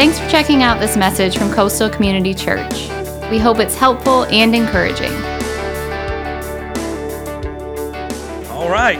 Thanks 0.00 0.18
for 0.18 0.26
checking 0.30 0.62
out 0.62 0.80
this 0.80 0.96
message 0.96 1.36
from 1.36 1.52
Coastal 1.52 1.90
Community 1.90 2.32
Church. 2.32 2.88
We 3.30 3.38
hope 3.38 3.58
it's 3.58 3.76
helpful 3.76 4.24
and 4.24 4.54
encouraging. 4.56 5.12
All 8.48 8.70
right. 8.70 8.96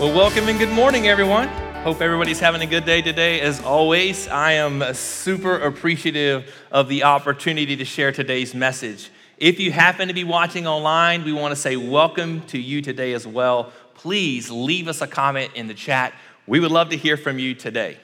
Well, 0.00 0.12
welcome 0.12 0.48
and 0.48 0.58
good 0.58 0.72
morning, 0.72 1.06
everyone. 1.06 1.46
Hope 1.84 2.00
everybody's 2.00 2.40
having 2.40 2.60
a 2.60 2.66
good 2.66 2.84
day 2.84 3.02
today. 3.02 3.40
As 3.40 3.62
always, 3.62 4.26
I 4.26 4.54
am 4.54 4.82
super 4.94 5.56
appreciative 5.60 6.52
of 6.72 6.88
the 6.88 7.04
opportunity 7.04 7.76
to 7.76 7.84
share 7.84 8.10
today's 8.10 8.52
message. 8.52 9.10
If 9.38 9.60
you 9.60 9.70
happen 9.70 10.08
to 10.08 10.14
be 10.14 10.24
watching 10.24 10.66
online, 10.66 11.22
we 11.22 11.32
want 11.32 11.52
to 11.52 11.56
say 11.56 11.76
welcome 11.76 12.40
to 12.48 12.58
you 12.58 12.82
today 12.82 13.12
as 13.12 13.28
well. 13.28 13.72
Please 13.94 14.50
leave 14.50 14.88
us 14.88 15.02
a 15.02 15.06
comment 15.06 15.52
in 15.54 15.68
the 15.68 15.74
chat. 15.74 16.12
We 16.48 16.58
would 16.58 16.72
love 16.72 16.88
to 16.88 16.96
hear 16.96 17.16
from 17.16 17.38
you 17.38 17.54
today. 17.54 17.98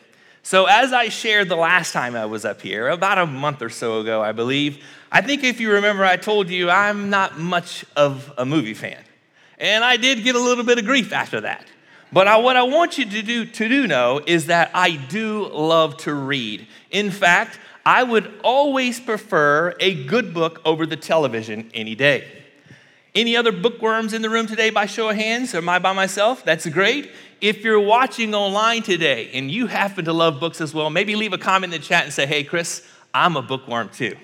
So, 0.47 0.67
as 0.67 0.93
I 0.93 1.09
shared 1.09 1.49
the 1.49 1.57
last 1.57 1.93
time 1.93 2.15
I 2.15 2.27
was 2.27 2.45
up 2.45 2.63
here, 2.63 2.87
about 2.87 3.19
a 3.19 3.27
month 3.27 3.63
or 3.63 3.69
so 3.69 3.99
ago, 3.99 4.23
I 4.23 4.31
believe, 4.31 4.79
I 5.11 5.21
think 5.21 5.43
if 5.43 5.59
you 5.59 5.73
remember, 5.73 6.05
I 6.05 6.17
told 6.17 6.49
you 6.49 6.71
I'm 6.71 7.11
not 7.11 7.37
much 7.37 7.85
of 7.97 8.33
a 8.39 8.47
movie 8.47 8.73
fan. 8.73 9.03
And 9.59 9.83
I 9.83 9.97
did 9.97 10.23
get 10.23 10.37
a 10.37 10.39
little 10.39 10.63
bit 10.63 10.79
of 10.79 10.85
grief 10.85 11.13
after 11.13 11.41
that. 11.41 11.67
But 12.13 12.29
I, 12.29 12.37
what 12.37 12.55
I 12.55 12.63
want 12.63 12.97
you 12.97 13.07
to 13.07 13.23
do, 13.23 13.45
to 13.45 13.69
do 13.69 13.89
know 13.89 14.21
is 14.25 14.47
that 14.47 14.71
I 14.73 14.95
do 14.95 15.49
love 15.49 15.97
to 16.03 16.15
read. 16.15 16.69
In 16.93 17.11
fact, 17.11 17.59
I 17.85 18.05
would 18.05 18.33
always 18.45 19.01
prefer 19.01 19.75
a 19.81 20.05
good 20.05 20.33
book 20.33 20.63
over 20.65 20.87
the 20.87 20.97
television 20.97 21.73
any 21.75 21.97
day. 21.97 22.46
Any 23.17 23.35
other 23.35 23.51
bookworms 23.51 24.13
in 24.13 24.21
the 24.21 24.29
room 24.29 24.47
today 24.47 24.69
by 24.69 24.85
show 24.85 25.09
of 25.09 25.17
hands? 25.17 25.55
Am 25.55 25.67
I 25.71 25.79
by 25.79 25.95
myself? 25.95 26.45
That's 26.45 26.69
great. 26.69 27.11
If 27.41 27.65
you're 27.65 27.81
watching 27.81 28.35
online 28.35 28.83
today 28.83 29.31
and 29.33 29.51
you 29.51 29.69
happen 29.69 30.05
to 30.05 30.13
love 30.13 30.39
books 30.39 30.61
as 30.61 30.75
well, 30.75 30.91
maybe 30.91 31.17
leave 31.17 31.33
a 31.33 31.39
comment 31.39 31.73
in 31.73 31.81
the 31.81 31.87
chat 31.87 32.05
and 32.05 32.13
say, 32.13 32.27
hey, 32.27 32.45
Chris, 32.45 32.87
I'm 33.15 33.35
a 33.35 33.41
bookworm 33.41 33.89
too. 33.89 34.19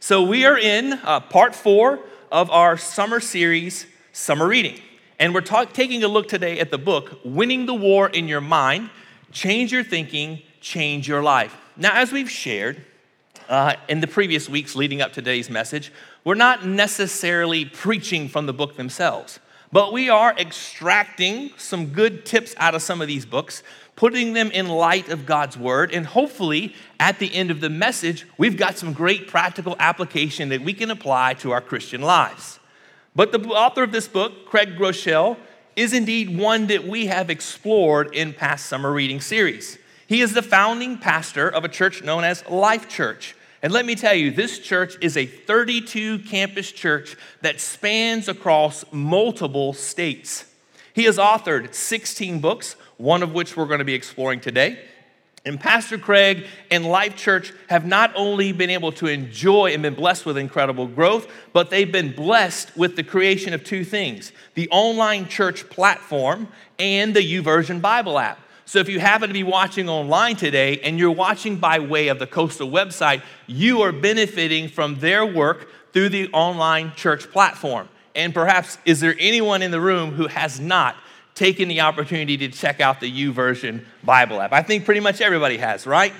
So 0.00 0.24
we 0.24 0.44
are 0.44 0.58
in 0.58 0.94
uh, 1.04 1.20
part 1.20 1.54
four 1.54 2.00
of 2.32 2.50
our 2.50 2.76
summer 2.76 3.20
series, 3.20 3.86
Summer 4.12 4.48
Reading. 4.48 4.80
And 5.20 5.32
we're 5.32 5.40
talk- 5.40 5.72
taking 5.72 6.02
a 6.02 6.08
look 6.08 6.26
today 6.26 6.58
at 6.58 6.72
the 6.72 6.78
book, 6.78 7.20
Winning 7.24 7.66
the 7.66 7.74
War 7.74 8.08
in 8.08 8.26
Your 8.26 8.40
Mind 8.40 8.90
Change 9.30 9.70
Your 9.70 9.84
Thinking, 9.84 10.42
Change 10.60 11.06
Your 11.06 11.22
Life. 11.22 11.56
Now, 11.76 11.92
as 11.94 12.10
we've 12.10 12.30
shared 12.30 12.82
uh, 13.48 13.74
in 13.88 14.00
the 14.00 14.08
previous 14.08 14.48
weeks 14.48 14.74
leading 14.74 15.00
up 15.00 15.10
to 15.12 15.22
today's 15.22 15.48
message, 15.48 15.92
we're 16.26 16.34
not 16.34 16.66
necessarily 16.66 17.64
preaching 17.64 18.28
from 18.28 18.46
the 18.46 18.52
book 18.52 18.74
themselves, 18.76 19.38
but 19.70 19.92
we 19.92 20.08
are 20.08 20.36
extracting 20.36 21.52
some 21.56 21.86
good 21.86 22.26
tips 22.26 22.52
out 22.56 22.74
of 22.74 22.82
some 22.82 23.00
of 23.00 23.06
these 23.06 23.24
books, 23.24 23.62
putting 23.94 24.32
them 24.32 24.50
in 24.50 24.66
light 24.66 25.08
of 25.08 25.24
God's 25.24 25.56
word, 25.56 25.92
and 25.92 26.04
hopefully 26.04 26.74
at 26.98 27.20
the 27.20 27.32
end 27.32 27.52
of 27.52 27.60
the 27.60 27.70
message, 27.70 28.26
we've 28.38 28.56
got 28.56 28.76
some 28.76 28.92
great 28.92 29.28
practical 29.28 29.76
application 29.78 30.48
that 30.48 30.62
we 30.62 30.72
can 30.72 30.90
apply 30.90 31.34
to 31.34 31.52
our 31.52 31.60
Christian 31.60 32.02
lives. 32.02 32.58
But 33.14 33.30
the 33.30 33.38
author 33.50 33.84
of 33.84 33.92
this 33.92 34.08
book, 34.08 34.46
Craig 34.46 34.76
Groeschel, 34.76 35.36
is 35.76 35.92
indeed 35.92 36.36
one 36.36 36.66
that 36.66 36.88
we 36.88 37.06
have 37.06 37.30
explored 37.30 38.12
in 38.12 38.32
past 38.32 38.66
summer 38.66 38.90
reading 38.90 39.20
series. 39.20 39.78
He 40.08 40.22
is 40.22 40.34
the 40.34 40.42
founding 40.42 40.98
pastor 40.98 41.48
of 41.48 41.64
a 41.64 41.68
church 41.68 42.02
known 42.02 42.24
as 42.24 42.44
Life 42.48 42.88
Church. 42.88 43.35
And 43.66 43.72
let 43.72 43.84
me 43.84 43.96
tell 43.96 44.14
you, 44.14 44.30
this 44.30 44.60
church 44.60 44.96
is 45.00 45.16
a 45.16 45.26
32 45.26 46.20
campus 46.20 46.70
church 46.70 47.16
that 47.40 47.60
spans 47.60 48.28
across 48.28 48.84
multiple 48.92 49.72
states. 49.72 50.44
He 50.94 51.02
has 51.02 51.18
authored 51.18 51.74
16 51.74 52.38
books, 52.38 52.76
one 52.96 53.24
of 53.24 53.32
which 53.34 53.56
we're 53.56 53.66
going 53.66 53.80
to 53.80 53.84
be 53.84 53.94
exploring 53.94 54.38
today. 54.38 54.78
And 55.44 55.58
Pastor 55.58 55.98
Craig 55.98 56.46
and 56.70 56.86
Life 56.86 57.16
Church 57.16 57.52
have 57.68 57.84
not 57.84 58.12
only 58.14 58.52
been 58.52 58.70
able 58.70 58.92
to 58.92 59.08
enjoy 59.08 59.72
and 59.72 59.82
been 59.82 59.94
blessed 59.94 60.26
with 60.26 60.38
incredible 60.38 60.86
growth, 60.86 61.26
but 61.52 61.68
they've 61.68 61.90
been 61.90 62.14
blessed 62.14 62.76
with 62.76 62.94
the 62.94 63.02
creation 63.02 63.52
of 63.52 63.64
two 63.64 63.82
things 63.82 64.30
the 64.54 64.68
online 64.70 65.26
church 65.26 65.68
platform 65.70 66.46
and 66.78 67.14
the 67.14 67.20
YouVersion 67.20 67.80
Bible 67.80 68.16
app. 68.20 68.38
So 68.68 68.80
if 68.80 68.88
you 68.88 68.98
happen 68.98 69.28
to 69.28 69.32
be 69.32 69.44
watching 69.44 69.88
online 69.88 70.34
today 70.34 70.80
and 70.80 70.98
you're 70.98 71.12
watching 71.12 71.56
by 71.56 71.78
way 71.78 72.08
of 72.08 72.18
the 72.18 72.26
Coastal 72.26 72.68
website, 72.68 73.22
you 73.46 73.82
are 73.82 73.92
benefiting 73.92 74.68
from 74.68 74.96
their 74.96 75.24
work 75.24 75.68
through 75.92 76.08
the 76.08 76.28
online 76.32 76.92
church 76.96 77.30
platform. 77.30 77.88
And 78.16 78.34
perhaps, 78.34 78.76
is 78.84 78.98
there 78.98 79.14
anyone 79.20 79.62
in 79.62 79.70
the 79.70 79.80
room 79.80 80.10
who 80.10 80.26
has 80.26 80.58
not 80.58 80.96
taken 81.36 81.68
the 81.68 81.82
opportunity 81.82 82.36
to 82.38 82.48
check 82.48 82.80
out 82.80 82.98
the 82.98 83.10
YouVersion 83.10 83.84
Bible 84.02 84.40
app? 84.40 84.52
I 84.52 84.62
think 84.62 84.84
pretty 84.84 85.00
much 85.00 85.20
everybody 85.20 85.58
has, 85.58 85.86
right? 85.86 86.12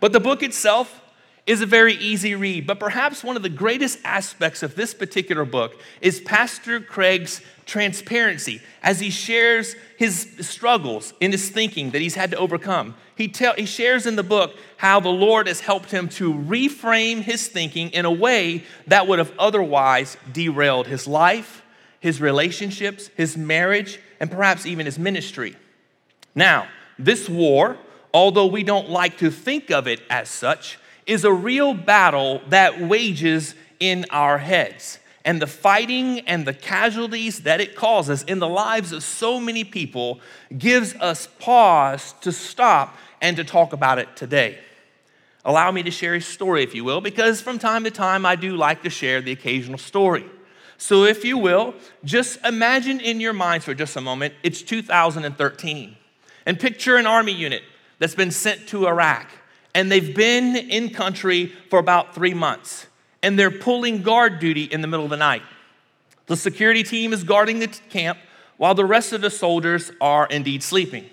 But 0.00 0.12
the 0.12 0.20
book 0.20 0.42
itself 0.42 1.02
is 1.46 1.60
a 1.60 1.66
very 1.66 1.94
easy 1.94 2.34
read. 2.34 2.66
But 2.66 2.80
perhaps 2.80 3.22
one 3.22 3.36
of 3.36 3.42
the 3.42 3.48
greatest 3.48 3.98
aspects 4.04 4.62
of 4.62 4.74
this 4.74 4.94
particular 4.94 5.44
book 5.44 5.78
is 6.00 6.20
Pastor 6.20 6.80
Craig's 6.80 7.42
transparency 7.66 8.60
as 8.82 9.00
he 9.00 9.10
shares 9.10 9.76
his 9.98 10.28
struggles 10.40 11.12
in 11.20 11.32
his 11.32 11.50
thinking 11.50 11.90
that 11.90 12.00
he's 12.00 12.14
had 12.14 12.30
to 12.30 12.38
overcome. 12.38 12.94
He, 13.16 13.28
tell, 13.28 13.54
he 13.54 13.66
shares 13.66 14.06
in 14.06 14.16
the 14.16 14.22
book 14.22 14.56
how 14.78 15.00
the 15.00 15.10
Lord 15.10 15.46
has 15.46 15.60
helped 15.60 15.90
him 15.90 16.08
to 16.10 16.32
reframe 16.32 17.20
his 17.20 17.46
thinking 17.48 17.90
in 17.90 18.04
a 18.04 18.10
way 18.10 18.64
that 18.86 19.06
would 19.06 19.18
have 19.18 19.32
otherwise 19.38 20.16
derailed 20.32 20.86
his 20.86 21.06
life, 21.06 21.62
his 22.00 22.20
relationships, 22.20 23.10
his 23.16 23.36
marriage, 23.36 24.00
and 24.18 24.30
perhaps 24.30 24.66
even 24.66 24.86
his 24.86 24.98
ministry. 24.98 25.56
Now, 26.34 26.68
this 26.98 27.28
war, 27.28 27.76
although 28.12 28.46
we 28.46 28.62
don't 28.62 28.88
like 28.90 29.18
to 29.18 29.30
think 29.30 29.70
of 29.70 29.86
it 29.86 30.00
as 30.10 30.28
such, 30.28 30.78
is 31.06 31.24
a 31.24 31.32
real 31.32 31.74
battle 31.74 32.40
that 32.48 32.80
wages 32.80 33.54
in 33.80 34.06
our 34.10 34.38
heads. 34.38 34.98
And 35.24 35.40
the 35.40 35.46
fighting 35.46 36.20
and 36.20 36.46
the 36.46 36.52
casualties 36.52 37.40
that 37.40 37.60
it 37.60 37.74
causes 37.74 38.22
in 38.24 38.40
the 38.40 38.48
lives 38.48 38.92
of 38.92 39.02
so 39.02 39.40
many 39.40 39.64
people 39.64 40.20
gives 40.56 40.94
us 40.96 41.28
pause 41.38 42.14
to 42.20 42.30
stop 42.30 42.96
and 43.22 43.36
to 43.38 43.44
talk 43.44 43.72
about 43.72 43.98
it 43.98 44.16
today. 44.16 44.58
Allow 45.44 45.70
me 45.70 45.82
to 45.82 45.90
share 45.90 46.14
a 46.14 46.20
story, 46.20 46.62
if 46.62 46.74
you 46.74 46.84
will, 46.84 47.00
because 47.00 47.40
from 47.40 47.58
time 47.58 47.84
to 47.84 47.90
time 47.90 48.24
I 48.24 48.36
do 48.36 48.56
like 48.56 48.82
to 48.82 48.90
share 48.90 49.20
the 49.20 49.32
occasional 49.32 49.78
story. 49.78 50.26
So, 50.76 51.04
if 51.04 51.24
you 51.24 51.38
will, 51.38 51.74
just 52.04 52.44
imagine 52.44 53.00
in 53.00 53.20
your 53.20 53.32
minds 53.32 53.64
for 53.64 53.74
just 53.74 53.96
a 53.96 54.00
moment 54.00 54.34
it's 54.42 54.60
2013 54.60 55.96
and 56.46 56.60
picture 56.60 56.96
an 56.96 57.06
army 57.06 57.32
unit 57.32 57.62
that's 57.98 58.14
been 58.14 58.30
sent 58.30 58.66
to 58.68 58.86
Iraq 58.86 59.28
and 59.74 59.90
they've 59.90 60.14
been 60.14 60.56
in 60.56 60.90
country 60.90 61.52
for 61.68 61.78
about 61.78 62.14
three 62.14 62.34
months, 62.34 62.86
and 63.22 63.38
they're 63.38 63.50
pulling 63.50 64.02
guard 64.02 64.38
duty 64.38 64.64
in 64.64 64.80
the 64.80 64.86
middle 64.86 65.04
of 65.04 65.10
the 65.10 65.16
night. 65.16 65.42
The 66.26 66.36
security 66.36 66.82
team 66.82 67.12
is 67.12 67.24
guarding 67.24 67.58
the 67.58 67.68
camp 67.68 68.18
while 68.56 68.74
the 68.74 68.84
rest 68.84 69.12
of 69.12 69.20
the 69.20 69.30
soldiers 69.30 69.90
are 70.00 70.26
indeed 70.26 70.62
sleeping. 70.62 71.04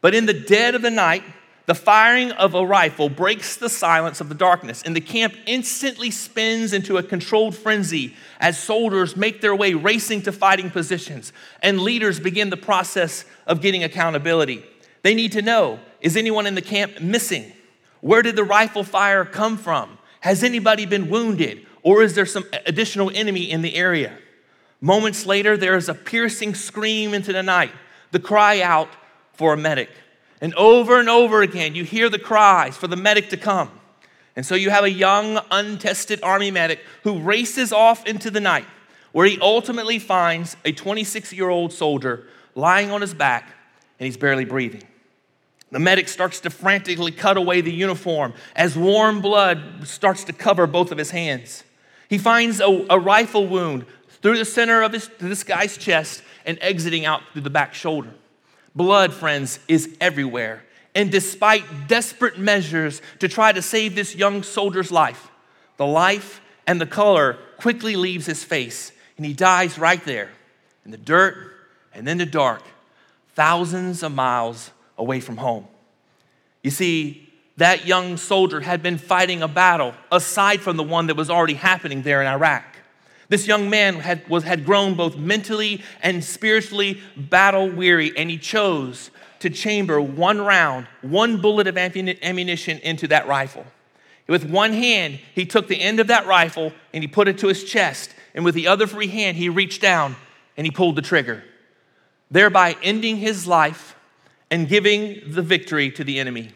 But 0.00 0.14
in 0.14 0.26
the 0.26 0.32
dead 0.32 0.74
of 0.74 0.82
the 0.82 0.90
night, 0.90 1.24
the 1.66 1.74
firing 1.74 2.30
of 2.32 2.54
a 2.54 2.64
rifle 2.64 3.10
breaks 3.10 3.56
the 3.56 3.68
silence 3.68 4.22
of 4.22 4.30
the 4.30 4.34
darkness, 4.34 4.82
and 4.82 4.96
the 4.96 5.02
camp 5.02 5.34
instantly 5.44 6.10
spins 6.10 6.72
into 6.72 6.96
a 6.96 7.02
controlled 7.02 7.54
frenzy 7.54 8.14
as 8.40 8.58
soldiers 8.58 9.16
make 9.16 9.42
their 9.42 9.54
way 9.54 9.74
racing 9.74 10.22
to 10.22 10.32
fighting 10.32 10.70
positions, 10.70 11.30
and 11.62 11.80
leaders 11.80 12.20
begin 12.20 12.48
the 12.48 12.56
process 12.56 13.26
of 13.46 13.60
getting 13.60 13.84
accountability. 13.84 14.64
They 15.02 15.14
need 15.14 15.32
to 15.32 15.42
know 15.42 15.80
is 16.00 16.16
anyone 16.16 16.46
in 16.46 16.54
the 16.54 16.62
camp 16.62 17.00
missing? 17.00 17.52
Where 18.00 18.22
did 18.22 18.36
the 18.36 18.44
rifle 18.44 18.84
fire 18.84 19.24
come 19.24 19.56
from? 19.56 19.98
Has 20.20 20.42
anybody 20.42 20.86
been 20.86 21.08
wounded? 21.08 21.66
Or 21.82 22.02
is 22.02 22.14
there 22.14 22.26
some 22.26 22.44
additional 22.66 23.10
enemy 23.14 23.50
in 23.50 23.62
the 23.62 23.74
area? 23.74 24.18
Moments 24.80 25.26
later, 25.26 25.56
there 25.56 25.76
is 25.76 25.88
a 25.88 25.94
piercing 25.94 26.54
scream 26.54 27.14
into 27.14 27.32
the 27.32 27.42
night, 27.42 27.72
the 28.10 28.20
cry 28.20 28.60
out 28.60 28.88
for 29.32 29.52
a 29.52 29.56
medic. 29.56 29.90
And 30.40 30.54
over 30.54 31.00
and 31.00 31.08
over 31.08 31.42
again, 31.42 31.74
you 31.74 31.84
hear 31.84 32.08
the 32.08 32.18
cries 32.18 32.76
for 32.76 32.86
the 32.86 32.96
medic 32.96 33.30
to 33.30 33.36
come. 33.36 33.70
And 34.36 34.46
so 34.46 34.54
you 34.54 34.70
have 34.70 34.84
a 34.84 34.90
young, 34.90 35.40
untested 35.50 36.22
army 36.22 36.52
medic 36.52 36.80
who 37.02 37.18
races 37.18 37.72
off 37.72 38.06
into 38.06 38.30
the 38.30 38.38
night, 38.38 38.66
where 39.10 39.26
he 39.26 39.38
ultimately 39.40 39.98
finds 39.98 40.56
a 40.64 40.70
26 40.70 41.32
year 41.32 41.48
old 41.48 41.72
soldier 41.72 42.28
lying 42.54 42.90
on 42.90 43.00
his 43.00 43.14
back 43.14 43.50
and 43.98 44.06
he's 44.06 44.16
barely 44.16 44.44
breathing. 44.44 44.84
The 45.70 45.78
medic 45.78 46.08
starts 46.08 46.40
to 46.40 46.50
frantically 46.50 47.12
cut 47.12 47.36
away 47.36 47.60
the 47.60 47.72
uniform 47.72 48.32
as 48.56 48.76
warm 48.76 49.20
blood 49.20 49.86
starts 49.86 50.24
to 50.24 50.32
cover 50.32 50.66
both 50.66 50.92
of 50.92 50.98
his 50.98 51.10
hands. 51.10 51.62
He 52.08 52.16
finds 52.16 52.60
a, 52.60 52.86
a 52.88 52.98
rifle 52.98 53.46
wound 53.46 53.84
through 54.22 54.38
the 54.38 54.44
center 54.44 54.82
of 54.82 54.92
his, 54.92 55.10
this 55.18 55.44
guy's 55.44 55.76
chest 55.76 56.22
and 56.46 56.58
exiting 56.62 57.04
out 57.04 57.22
through 57.32 57.42
the 57.42 57.50
back 57.50 57.74
shoulder. 57.74 58.10
Blood, 58.74 59.12
friends, 59.12 59.58
is 59.68 59.96
everywhere. 60.00 60.64
And 60.94 61.12
despite 61.12 61.86
desperate 61.86 62.38
measures 62.38 63.02
to 63.18 63.28
try 63.28 63.52
to 63.52 63.60
save 63.60 63.94
this 63.94 64.16
young 64.16 64.42
soldier's 64.42 64.90
life, 64.90 65.30
the 65.76 65.86
life 65.86 66.40
and 66.66 66.80
the 66.80 66.86
color 66.86 67.38
quickly 67.58 67.94
leaves 67.94 68.26
his 68.26 68.42
face, 68.42 68.90
and 69.16 69.26
he 69.26 69.32
dies 69.32 69.78
right 69.78 70.02
there 70.04 70.30
in 70.84 70.90
the 70.90 70.96
dirt 70.96 71.52
and 71.94 72.08
in 72.08 72.18
the 72.18 72.26
dark, 72.26 72.62
thousands 73.34 74.02
of 74.02 74.12
miles 74.12 74.70
away 74.98 75.20
from 75.20 75.36
home. 75.38 75.66
You 76.62 76.70
see, 76.70 77.28
that 77.56 77.86
young 77.86 78.16
soldier 78.16 78.60
had 78.60 78.82
been 78.82 78.98
fighting 78.98 79.42
a 79.42 79.48
battle 79.48 79.94
aside 80.12 80.60
from 80.60 80.76
the 80.76 80.82
one 80.82 81.06
that 81.06 81.16
was 81.16 81.30
already 81.30 81.54
happening 81.54 82.02
there 82.02 82.20
in 82.20 82.28
Iraq. 82.28 82.64
This 83.28 83.46
young 83.46 83.68
man 83.68 83.96
had, 83.96 84.26
was, 84.28 84.44
had 84.44 84.64
grown 84.64 84.94
both 84.94 85.16
mentally 85.16 85.82
and 86.02 86.24
spiritually 86.24 87.00
battle 87.16 87.68
weary, 87.68 88.16
and 88.16 88.30
he 88.30 88.38
chose 88.38 89.10
to 89.40 89.50
chamber 89.50 90.00
one 90.00 90.40
round, 90.40 90.86
one 91.02 91.40
bullet 91.40 91.66
of 91.66 91.76
ammunition 91.76 92.78
into 92.78 93.08
that 93.08 93.26
rifle. 93.28 93.66
With 94.26 94.48
one 94.48 94.72
hand, 94.72 95.20
he 95.34 95.46
took 95.46 95.68
the 95.68 95.80
end 95.80 96.00
of 96.00 96.08
that 96.08 96.26
rifle 96.26 96.72
and 96.92 97.02
he 97.02 97.08
put 97.08 97.28
it 97.28 97.38
to 97.38 97.48
his 97.48 97.64
chest, 97.64 98.14
and 98.34 98.44
with 98.44 98.54
the 98.54 98.68
other 98.68 98.86
free 98.86 99.08
hand, 99.08 99.36
he 99.36 99.48
reached 99.48 99.80
down 99.80 100.16
and 100.56 100.66
he 100.66 100.70
pulled 100.70 100.96
the 100.96 101.02
trigger, 101.02 101.42
thereby 102.30 102.76
ending 102.82 103.16
his 103.16 103.46
life 103.46 103.94
and 104.50 104.68
giving 104.68 105.20
the 105.26 105.42
victory 105.42 105.90
to 105.92 106.04
the 106.04 106.18
enemy. 106.18 106.50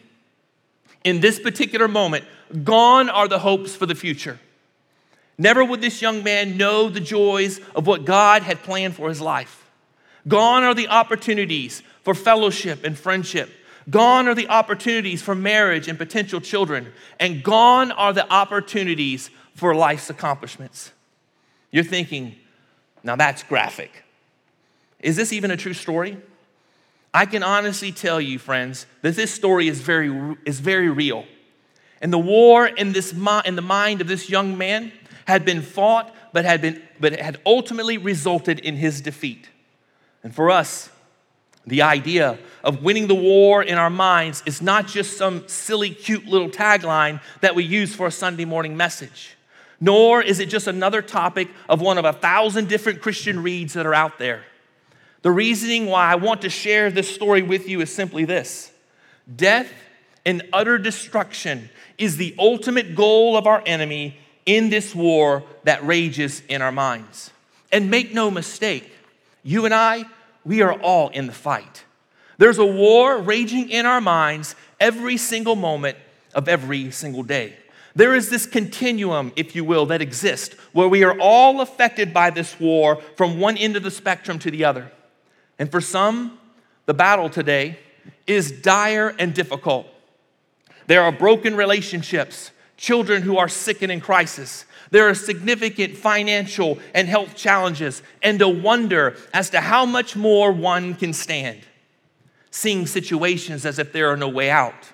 In 1.03 1.19
this 1.19 1.39
particular 1.39 1.87
moment, 1.87 2.25
gone 2.63 3.09
are 3.09 3.27
the 3.27 3.39
hopes 3.39 3.75
for 3.75 3.85
the 3.85 3.95
future. 3.95 4.39
Never 5.37 5.65
would 5.65 5.81
this 5.81 6.01
young 6.01 6.23
man 6.23 6.57
know 6.57 6.89
the 6.89 6.99
joys 6.99 7.59
of 7.75 7.87
what 7.87 8.05
God 8.05 8.43
had 8.43 8.63
planned 8.63 8.95
for 8.95 9.09
his 9.09 9.19
life. 9.19 9.69
Gone 10.27 10.63
are 10.63 10.73
the 10.73 10.87
opportunities 10.87 11.81
for 12.03 12.13
fellowship 12.13 12.83
and 12.83 12.97
friendship. 12.97 13.49
Gone 13.89 14.27
are 14.27 14.35
the 14.35 14.47
opportunities 14.47 15.21
for 15.21 15.35
marriage 15.35 15.87
and 15.87 15.97
potential 15.97 16.39
children. 16.39 16.93
And 17.19 17.43
gone 17.43 17.91
are 17.91 18.13
the 18.13 18.31
opportunities 18.31 19.29
for 19.55 19.75
life's 19.75 20.09
accomplishments. 20.09 20.91
You're 21.71 21.83
thinking, 21.83 22.35
now 23.03 23.15
that's 23.15 23.43
graphic. 23.43 24.03
Is 24.99 25.17
this 25.17 25.33
even 25.33 25.51
a 25.51 25.57
true 25.57 25.73
story? 25.73 26.17
I 27.13 27.25
can 27.25 27.43
honestly 27.43 27.91
tell 27.91 28.19
you, 28.19 28.39
friends, 28.39 28.87
that 29.01 29.15
this 29.15 29.31
story 29.31 29.67
is 29.67 29.79
very, 29.79 30.35
is 30.45 30.59
very 30.59 30.89
real. 30.89 31.25
And 32.01 32.11
the 32.11 32.19
war 32.19 32.65
in, 32.65 32.91
this, 32.91 33.13
in 33.45 33.55
the 33.55 33.61
mind 33.61 34.01
of 34.01 34.07
this 34.07 34.29
young 34.29 34.57
man 34.57 34.91
had 35.25 35.45
been 35.45 35.61
fought, 35.61 36.13
but 36.33 36.43
had, 36.43 36.61
been, 36.61 36.81
but 36.99 37.17
had 37.19 37.39
ultimately 37.45 37.97
resulted 37.97 38.59
in 38.59 38.75
his 38.75 38.99
defeat. 38.99 39.49
And 40.23 40.33
for 40.33 40.49
us, 40.49 40.89
the 41.65 41.83
idea 41.83 42.39
of 42.63 42.83
winning 42.83 43.07
the 43.07 43.15
war 43.15 43.63
in 43.63 43.77
our 43.77 43.89
minds 43.89 44.43
is 44.45 44.61
not 44.61 44.87
just 44.87 45.15
some 45.17 45.47
silly, 45.47 45.91
cute 45.91 46.25
little 46.25 46.49
tagline 46.49 47.21
that 47.41 47.55
we 47.55 47.63
use 47.63 47.95
for 47.95 48.07
a 48.07 48.11
Sunday 48.11 48.45
morning 48.45 48.75
message, 48.75 49.37
nor 49.79 50.21
is 50.21 50.39
it 50.39 50.47
just 50.47 50.67
another 50.67 51.01
topic 51.01 51.49
of 51.69 51.79
one 51.79 51.97
of 51.97 52.05
a 52.05 52.13
thousand 52.13 52.67
different 52.67 53.01
Christian 53.01 53.41
reads 53.41 53.73
that 53.73 53.85
are 53.85 53.93
out 53.93 54.19
there. 54.19 54.43
The 55.23 55.31
reasoning 55.31 55.87
why 55.87 56.11
I 56.11 56.15
want 56.15 56.41
to 56.41 56.49
share 56.49 56.91
this 56.91 57.13
story 57.13 57.41
with 57.41 57.67
you 57.67 57.81
is 57.81 57.91
simply 57.91 58.25
this 58.25 58.71
death 59.35 59.71
and 60.25 60.43
utter 60.51 60.77
destruction 60.77 61.69
is 61.97 62.17
the 62.17 62.35
ultimate 62.37 62.93
goal 62.93 63.37
of 63.37 63.47
our 63.47 63.63
enemy 63.65 64.17
in 64.45 64.69
this 64.69 64.93
war 64.93 65.43
that 65.63 65.85
rages 65.85 66.41
in 66.49 66.61
our 66.61 66.73
minds. 66.73 67.31
And 67.71 67.89
make 67.89 68.13
no 68.13 68.29
mistake, 68.29 68.91
you 69.43 69.63
and 69.63 69.73
I, 69.73 70.05
we 70.43 70.61
are 70.61 70.73
all 70.73 71.07
in 71.09 71.27
the 71.27 71.33
fight. 71.33 71.85
There's 72.37 72.57
a 72.57 72.65
war 72.65 73.17
raging 73.17 73.69
in 73.69 73.85
our 73.85 74.01
minds 74.01 74.55
every 74.79 75.15
single 75.15 75.55
moment 75.55 75.97
of 76.35 76.49
every 76.49 76.91
single 76.91 77.23
day. 77.23 77.55
There 77.95 78.13
is 78.13 78.29
this 78.29 78.45
continuum, 78.45 79.31
if 79.37 79.55
you 79.55 79.63
will, 79.63 79.85
that 79.85 80.01
exists 80.01 80.55
where 80.73 80.89
we 80.89 81.03
are 81.03 81.17
all 81.19 81.61
affected 81.61 82.13
by 82.13 82.29
this 82.29 82.59
war 82.59 82.97
from 83.15 83.39
one 83.39 83.55
end 83.55 83.77
of 83.77 83.83
the 83.83 83.91
spectrum 83.91 84.37
to 84.39 84.51
the 84.51 84.65
other. 84.65 84.91
And 85.59 85.71
for 85.71 85.81
some, 85.81 86.37
the 86.85 86.93
battle 86.93 87.29
today 87.29 87.79
is 88.27 88.51
dire 88.51 89.15
and 89.19 89.33
difficult. 89.33 89.87
There 90.87 91.01
are 91.01 91.11
broken 91.11 91.55
relationships, 91.55 92.51
children 92.77 93.21
who 93.21 93.37
are 93.37 93.47
sick 93.47 93.81
and 93.81 93.91
in 93.91 94.01
crisis. 94.01 94.65
There 94.91 95.07
are 95.07 95.15
significant 95.15 95.95
financial 95.95 96.79
and 96.93 97.07
health 97.07 97.35
challenges, 97.35 98.03
and 98.21 98.41
a 98.41 98.49
wonder 98.49 99.15
as 99.33 99.49
to 99.51 99.61
how 99.61 99.85
much 99.85 100.15
more 100.15 100.51
one 100.51 100.95
can 100.95 101.13
stand, 101.13 101.61
seeing 102.51 102.85
situations 102.85 103.65
as 103.65 103.79
if 103.79 103.93
there 103.93 104.09
are 104.11 104.17
no 104.17 104.29
way 104.29 104.49
out. 104.49 104.91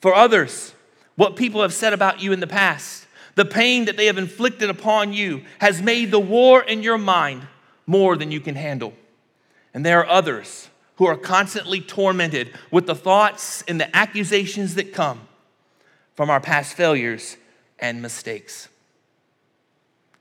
For 0.00 0.14
others, 0.14 0.74
what 1.16 1.36
people 1.36 1.62
have 1.62 1.72
said 1.72 1.92
about 1.92 2.20
you 2.20 2.32
in 2.32 2.40
the 2.40 2.46
past, 2.46 3.06
the 3.36 3.44
pain 3.44 3.84
that 3.84 3.96
they 3.96 4.06
have 4.06 4.18
inflicted 4.18 4.68
upon 4.68 5.12
you, 5.12 5.44
has 5.60 5.80
made 5.80 6.10
the 6.10 6.20
war 6.20 6.62
in 6.62 6.82
your 6.82 6.98
mind 6.98 7.46
more 7.86 8.16
than 8.16 8.30
you 8.30 8.40
can 8.40 8.56
handle. 8.56 8.92
And 9.74 9.84
there 9.84 9.98
are 9.98 10.06
others 10.06 10.70
who 10.96 11.06
are 11.06 11.16
constantly 11.16 11.80
tormented 11.80 12.52
with 12.70 12.86
the 12.86 12.94
thoughts 12.94 13.62
and 13.66 13.80
the 13.80 13.94
accusations 13.94 14.76
that 14.76 14.94
come 14.94 15.22
from 16.14 16.30
our 16.30 16.40
past 16.40 16.74
failures 16.74 17.36
and 17.80 18.00
mistakes. 18.00 18.68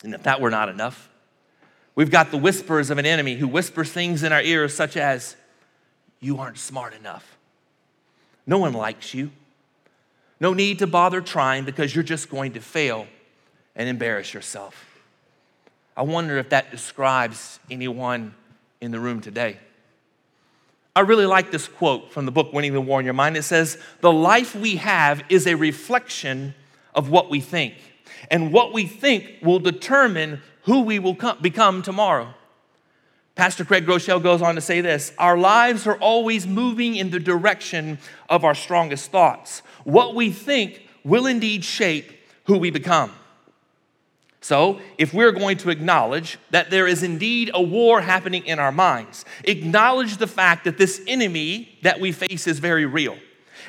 And 0.04 0.16
if 0.16 0.24
that 0.24 0.42
were 0.42 0.50
not 0.50 0.70
enough, 0.70 1.10
we've 1.96 2.10
got 2.10 2.32
the 2.32 2.38
whispers 2.38 2.90
of 2.90 2.98
an 2.98 3.06
enemy 3.06 3.36
who 3.36 3.48
whispers 3.48 3.92
things 3.92 4.24
in 4.24 4.34
our 4.34 4.42
ears, 4.42 4.76
such 4.76 4.98
as, 4.98 5.36
You 6.20 6.40
aren't 6.40 6.58
smart 6.58 6.96
enough. 6.96 7.38
No 8.48 8.58
one 8.58 8.74
likes 8.74 9.14
you. 9.14 9.32
No 10.40 10.54
need 10.54 10.80
to 10.80 10.88
bother 10.88 11.22
trying 11.22 11.64
because 11.64 11.96
you're 11.96 12.04
just 12.04 12.30
going 12.30 12.54
to 12.54 12.60
fail 12.60 13.08
and 13.76 13.88
embarrass 13.88 14.34
yourself. 14.34 15.02
I 15.96 16.02
wonder 16.02 16.38
if 16.38 16.50
that 16.50 16.72
describes 16.72 17.60
anyone 17.70 18.34
in 18.84 18.92
the 18.92 19.00
room 19.00 19.22
today. 19.22 19.58
I 20.96 21.00
really 21.00 21.26
like 21.26 21.52
this 21.52 21.68
quote 21.68 22.12
from 22.12 22.26
the 22.26 22.32
book 22.32 22.52
Winning 22.54 22.74
the 22.74 22.82
War 22.82 23.00
in 23.00 23.06
Your 23.06 23.14
Mind. 23.14 23.38
It 23.38 23.44
says, 23.44 23.78
The 24.02 24.12
life 24.12 24.54
we 24.56 24.76
have 24.76 25.24
is 25.30 25.48
a 25.48 25.56
reflection 25.56 26.54
of 26.94 27.10
what 27.10 27.30
we 27.30 27.40
think, 27.40 27.76
and 28.30 28.52
what 28.52 28.74
we 28.74 28.86
think 28.86 29.38
will 29.42 29.60
determine 29.60 30.42
who 30.64 30.82
we 30.82 31.00
will 31.00 31.16
come, 31.16 31.38
become 31.42 31.82
tomorrow. 31.82 32.34
Pastor 33.36 33.66
Craig 33.66 33.86
Groeschel 33.86 34.22
goes 34.22 34.42
on 34.42 34.56
to 34.56 34.62
say 34.62 34.82
this 34.82 35.14
Our 35.18 35.38
lives 35.38 35.88
are 35.88 35.98
always 35.98 36.46
moving 36.46 36.96
in 36.96 37.10
the 37.10 37.20
direction 37.20 37.98
of 38.30 38.44
our 38.44 38.54
strongest 38.54 39.12
thoughts. 39.12 39.62
What 39.86 40.14
we 40.14 40.30
think 40.30 40.88
will 41.06 41.26
indeed 41.26 41.64
shape 41.64 42.12
who 42.46 42.58
we 42.58 42.70
become. 42.70 43.12
So, 44.44 44.82
if 44.98 45.14
we're 45.14 45.32
going 45.32 45.56
to 45.60 45.70
acknowledge 45.70 46.38
that 46.52 46.70
there 46.70 46.86
is 46.86 47.02
indeed 47.02 47.50
a 47.54 47.62
war 47.62 48.02
happening 48.02 48.46
in 48.46 48.60
our 48.60 48.74
minds, 48.74 49.24
acknowledge 49.46 50.18
the 50.18 50.28
fact 50.28 50.66
that 50.66 50.78
this 50.78 51.02
enemy 51.08 51.78
that 51.82 52.02
we 52.02 52.12
face 52.12 52.46
is 52.46 52.60
very 52.60 52.86
real, 52.86 53.18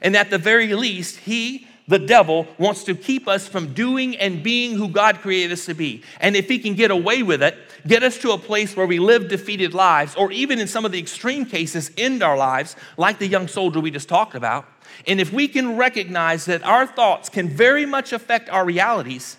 and 0.03 0.17
at 0.17 0.31
the 0.31 0.39
very 0.39 0.75
least, 0.75 1.19
he, 1.19 1.69
the 1.87 2.01
devil, 2.01 2.49
wants 2.59 2.83
to 2.85 2.97
keep 2.97 3.29
us 3.29 3.47
from 3.47 3.73
doing 3.73 4.17
and 4.17 4.43
being 4.43 4.75
who 4.75 4.89
God 4.89 5.21
created 5.21 5.53
us 5.53 5.65
to 5.67 5.75
be. 5.75 6.03
And 6.21 6.35
if 6.35 6.49
he 6.49 6.59
can 6.59 6.75
get 6.75 6.91
away 6.91 7.23
with 7.23 7.41
it, 7.41 7.57
get 7.87 8.03
us 8.03 8.19
to 8.19 8.33
a 8.33 8.39
place 8.39 8.77
where 8.77 8.87
we 8.87 8.99
live 8.99 9.29
defeated 9.29 9.75
lives, 9.75 10.17
or 10.17 10.33
even 10.33 10.59
in 10.59 10.67
some 10.67 10.85
of 10.85 10.91
the 10.91 10.99
extreme 10.99 11.47
cases, 11.47 11.93
end 11.97 12.21
our 12.21 12.37
lives, 12.37 12.75
like 12.97 13.21
the 13.21 13.29
young 13.29 13.47
soldier 13.47 13.79
we 13.79 13.93
just 13.93 14.09
talked 14.09 14.35
about. 14.35 14.67
And 15.07 15.21
if 15.21 15.33
we 15.33 15.47
can 15.47 15.77
recognize 15.77 16.47
that 16.47 16.65
our 16.65 16.85
thoughts 16.85 17.29
can 17.29 17.49
very 17.49 17.87
much 17.87 18.13
affect 18.13 18.49
our 18.49 18.65
realities, 18.65 19.37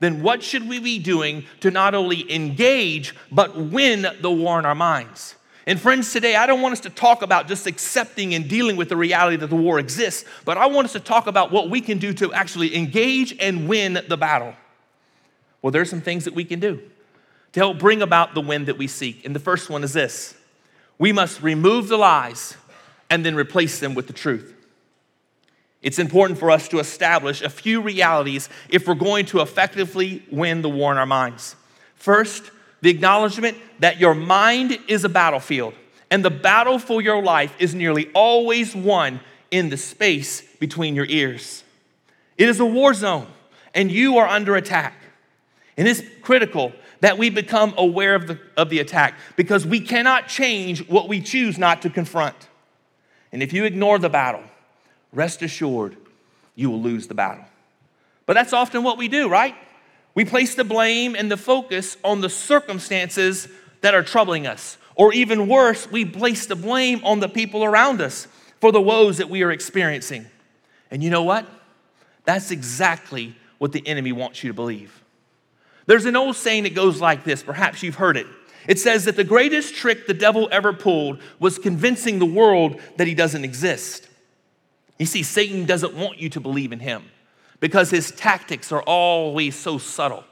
then 0.00 0.22
what 0.22 0.42
should 0.42 0.68
we 0.68 0.78
be 0.78 0.98
doing 0.98 1.44
to 1.60 1.70
not 1.70 1.94
only 1.94 2.30
engage, 2.32 3.14
but 3.30 3.56
win 3.56 4.06
the 4.20 4.30
war 4.30 4.58
in 4.58 4.64
our 4.64 4.74
minds? 4.74 5.36
And 5.66 5.78
friends, 5.78 6.12
today 6.12 6.36
I 6.36 6.46
don't 6.46 6.62
want 6.62 6.72
us 6.72 6.80
to 6.80 6.90
talk 6.90 7.22
about 7.22 7.46
just 7.46 7.66
accepting 7.66 8.34
and 8.34 8.48
dealing 8.48 8.76
with 8.76 8.88
the 8.88 8.96
reality 8.96 9.36
that 9.36 9.48
the 9.48 9.56
war 9.56 9.78
exists, 9.78 10.28
but 10.44 10.56
I 10.56 10.66
want 10.66 10.86
us 10.86 10.92
to 10.94 11.00
talk 11.00 11.26
about 11.26 11.52
what 11.52 11.70
we 11.70 11.80
can 11.80 11.98
do 11.98 12.12
to 12.14 12.32
actually 12.32 12.74
engage 12.74 13.36
and 13.38 13.68
win 13.68 14.00
the 14.08 14.16
battle. 14.16 14.54
Well, 15.62 15.70
there's 15.70 15.90
some 15.90 16.00
things 16.00 16.24
that 16.24 16.34
we 16.34 16.44
can 16.44 16.60
do 16.60 16.80
to 17.52 17.60
help 17.60 17.78
bring 17.78 18.00
about 18.00 18.34
the 18.34 18.40
win 18.40 18.64
that 18.64 18.78
we 18.78 18.86
seek. 18.86 19.24
And 19.26 19.34
the 19.34 19.40
first 19.40 19.68
one 19.68 19.84
is 19.84 19.92
this 19.92 20.34
we 20.98 21.12
must 21.12 21.42
remove 21.42 21.88
the 21.88 21.98
lies 21.98 22.56
and 23.10 23.24
then 23.24 23.34
replace 23.34 23.80
them 23.80 23.94
with 23.94 24.06
the 24.06 24.12
truth. 24.12 24.54
It's 25.82 25.98
important 25.98 26.38
for 26.38 26.50
us 26.50 26.68
to 26.68 26.78
establish 26.78 27.40
a 27.40 27.48
few 27.48 27.80
realities 27.80 28.48
if 28.68 28.86
we're 28.86 28.94
going 28.94 29.26
to 29.26 29.40
effectively 29.40 30.22
win 30.30 30.62
the 30.62 30.68
war 30.68 30.92
in 30.92 30.98
our 30.98 31.06
minds. 31.06 31.56
First, 31.94 32.50
the 32.82 32.90
acknowledgement 32.90 33.56
that 33.78 33.98
your 33.98 34.14
mind 34.14 34.78
is 34.88 35.04
a 35.04 35.08
battlefield, 35.08 35.74
and 36.10 36.24
the 36.24 36.30
battle 36.30 36.78
for 36.78 37.00
your 37.00 37.22
life 37.22 37.54
is 37.58 37.74
nearly 37.74 38.10
always 38.14 38.74
won 38.74 39.20
in 39.50 39.70
the 39.70 39.76
space 39.76 40.42
between 40.58 40.94
your 40.94 41.06
ears. 41.06 41.64
It 42.36 42.48
is 42.48 42.60
a 42.60 42.66
war 42.66 42.94
zone, 42.94 43.26
and 43.74 43.90
you 43.90 44.18
are 44.18 44.26
under 44.26 44.56
attack. 44.56 44.94
And 45.76 45.88
it's 45.88 46.02
critical 46.20 46.72
that 47.00 47.16
we 47.16 47.30
become 47.30 47.72
aware 47.78 48.14
of 48.14 48.26
the, 48.26 48.38
of 48.56 48.68
the 48.68 48.80
attack 48.80 49.14
because 49.36 49.66
we 49.66 49.80
cannot 49.80 50.28
change 50.28 50.86
what 50.88 51.08
we 51.08 51.20
choose 51.20 51.58
not 51.58 51.82
to 51.82 51.90
confront. 51.90 52.36
And 53.32 53.42
if 53.42 53.52
you 53.52 53.64
ignore 53.64 53.98
the 53.98 54.10
battle, 54.10 54.42
rest 55.12 55.42
assured 55.42 55.96
you 56.54 56.70
will 56.70 56.80
lose 56.80 57.06
the 57.06 57.14
battle. 57.14 57.44
But 58.26 58.34
that's 58.34 58.52
often 58.52 58.82
what 58.82 58.98
we 58.98 59.08
do, 59.08 59.28
right? 59.28 59.54
We 60.14 60.24
place 60.24 60.54
the 60.54 60.64
blame 60.64 61.14
and 61.14 61.30
the 61.30 61.36
focus 61.36 61.96
on 62.04 62.20
the 62.20 62.28
circumstances 62.28 63.48
that 63.80 63.94
are 63.94 64.02
troubling 64.02 64.46
us. 64.46 64.76
Or 64.94 65.12
even 65.12 65.48
worse, 65.48 65.90
we 65.90 66.04
place 66.04 66.46
the 66.46 66.56
blame 66.56 67.00
on 67.04 67.20
the 67.20 67.28
people 67.28 67.64
around 67.64 68.00
us 68.00 68.28
for 68.60 68.72
the 68.72 68.80
woes 68.80 69.18
that 69.18 69.30
we 69.30 69.42
are 69.42 69.50
experiencing. 69.50 70.26
And 70.90 71.02
you 71.02 71.10
know 71.10 71.22
what? 71.22 71.46
That's 72.24 72.50
exactly 72.50 73.34
what 73.58 73.72
the 73.72 73.86
enemy 73.86 74.12
wants 74.12 74.44
you 74.44 74.50
to 74.50 74.54
believe. 74.54 75.02
There's 75.86 76.04
an 76.04 76.16
old 76.16 76.36
saying 76.36 76.64
that 76.64 76.74
goes 76.74 77.00
like 77.00 77.24
this, 77.24 77.42
perhaps 77.42 77.82
you've 77.82 77.96
heard 77.96 78.16
it. 78.16 78.26
It 78.68 78.78
says 78.78 79.06
that 79.06 79.16
the 79.16 79.24
greatest 79.24 79.74
trick 79.74 80.06
the 80.06 80.14
devil 80.14 80.48
ever 80.52 80.72
pulled 80.72 81.20
was 81.38 81.58
convincing 81.58 82.18
the 82.18 82.26
world 82.26 82.78
that 82.96 83.06
he 83.06 83.14
doesn't 83.14 83.44
exist. 83.44 84.06
You 85.00 85.06
see, 85.06 85.22
Satan 85.22 85.64
doesn't 85.64 85.94
want 85.94 86.20
you 86.20 86.28
to 86.28 86.40
believe 86.40 86.72
in 86.72 86.78
him 86.78 87.02
because 87.58 87.88
his 87.88 88.10
tactics 88.10 88.70
are 88.70 88.82
always 88.82 89.56
so 89.56 89.78
subtle. 89.78 90.24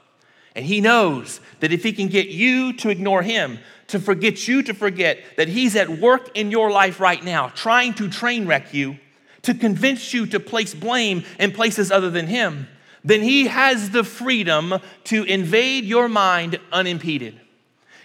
And 0.55 0.63
he 0.63 0.79
knows 0.79 1.41
that 1.59 1.73
if 1.73 1.81
he 1.81 1.91
can 1.91 2.07
get 2.07 2.27
you 2.27 2.73
to 2.73 2.89
ignore 2.89 3.23
him, 3.23 3.57
to 3.87 3.99
forget 3.99 4.47
you 4.47 4.61
to 4.61 4.75
forget 4.75 5.17
that 5.37 5.47
he's 5.47 5.75
at 5.75 5.89
work 5.89 6.37
in 6.37 6.51
your 6.51 6.69
life 6.69 6.99
right 6.99 7.23
now, 7.23 7.49
trying 7.49 7.95
to 7.95 8.07
train 8.07 8.45
wreck 8.45 8.71
you, 8.71 8.99
to 9.41 9.55
convince 9.55 10.13
you 10.13 10.27
to 10.27 10.39
place 10.39 10.75
blame 10.75 11.23
in 11.39 11.51
places 11.51 11.91
other 11.91 12.11
than 12.11 12.27
him, 12.27 12.67
then 13.03 13.23
he 13.23 13.47
has 13.47 13.89
the 13.89 14.03
freedom 14.03 14.75
to 15.05 15.23
invade 15.23 15.83
your 15.83 16.07
mind 16.07 16.59
unimpeded. 16.71 17.39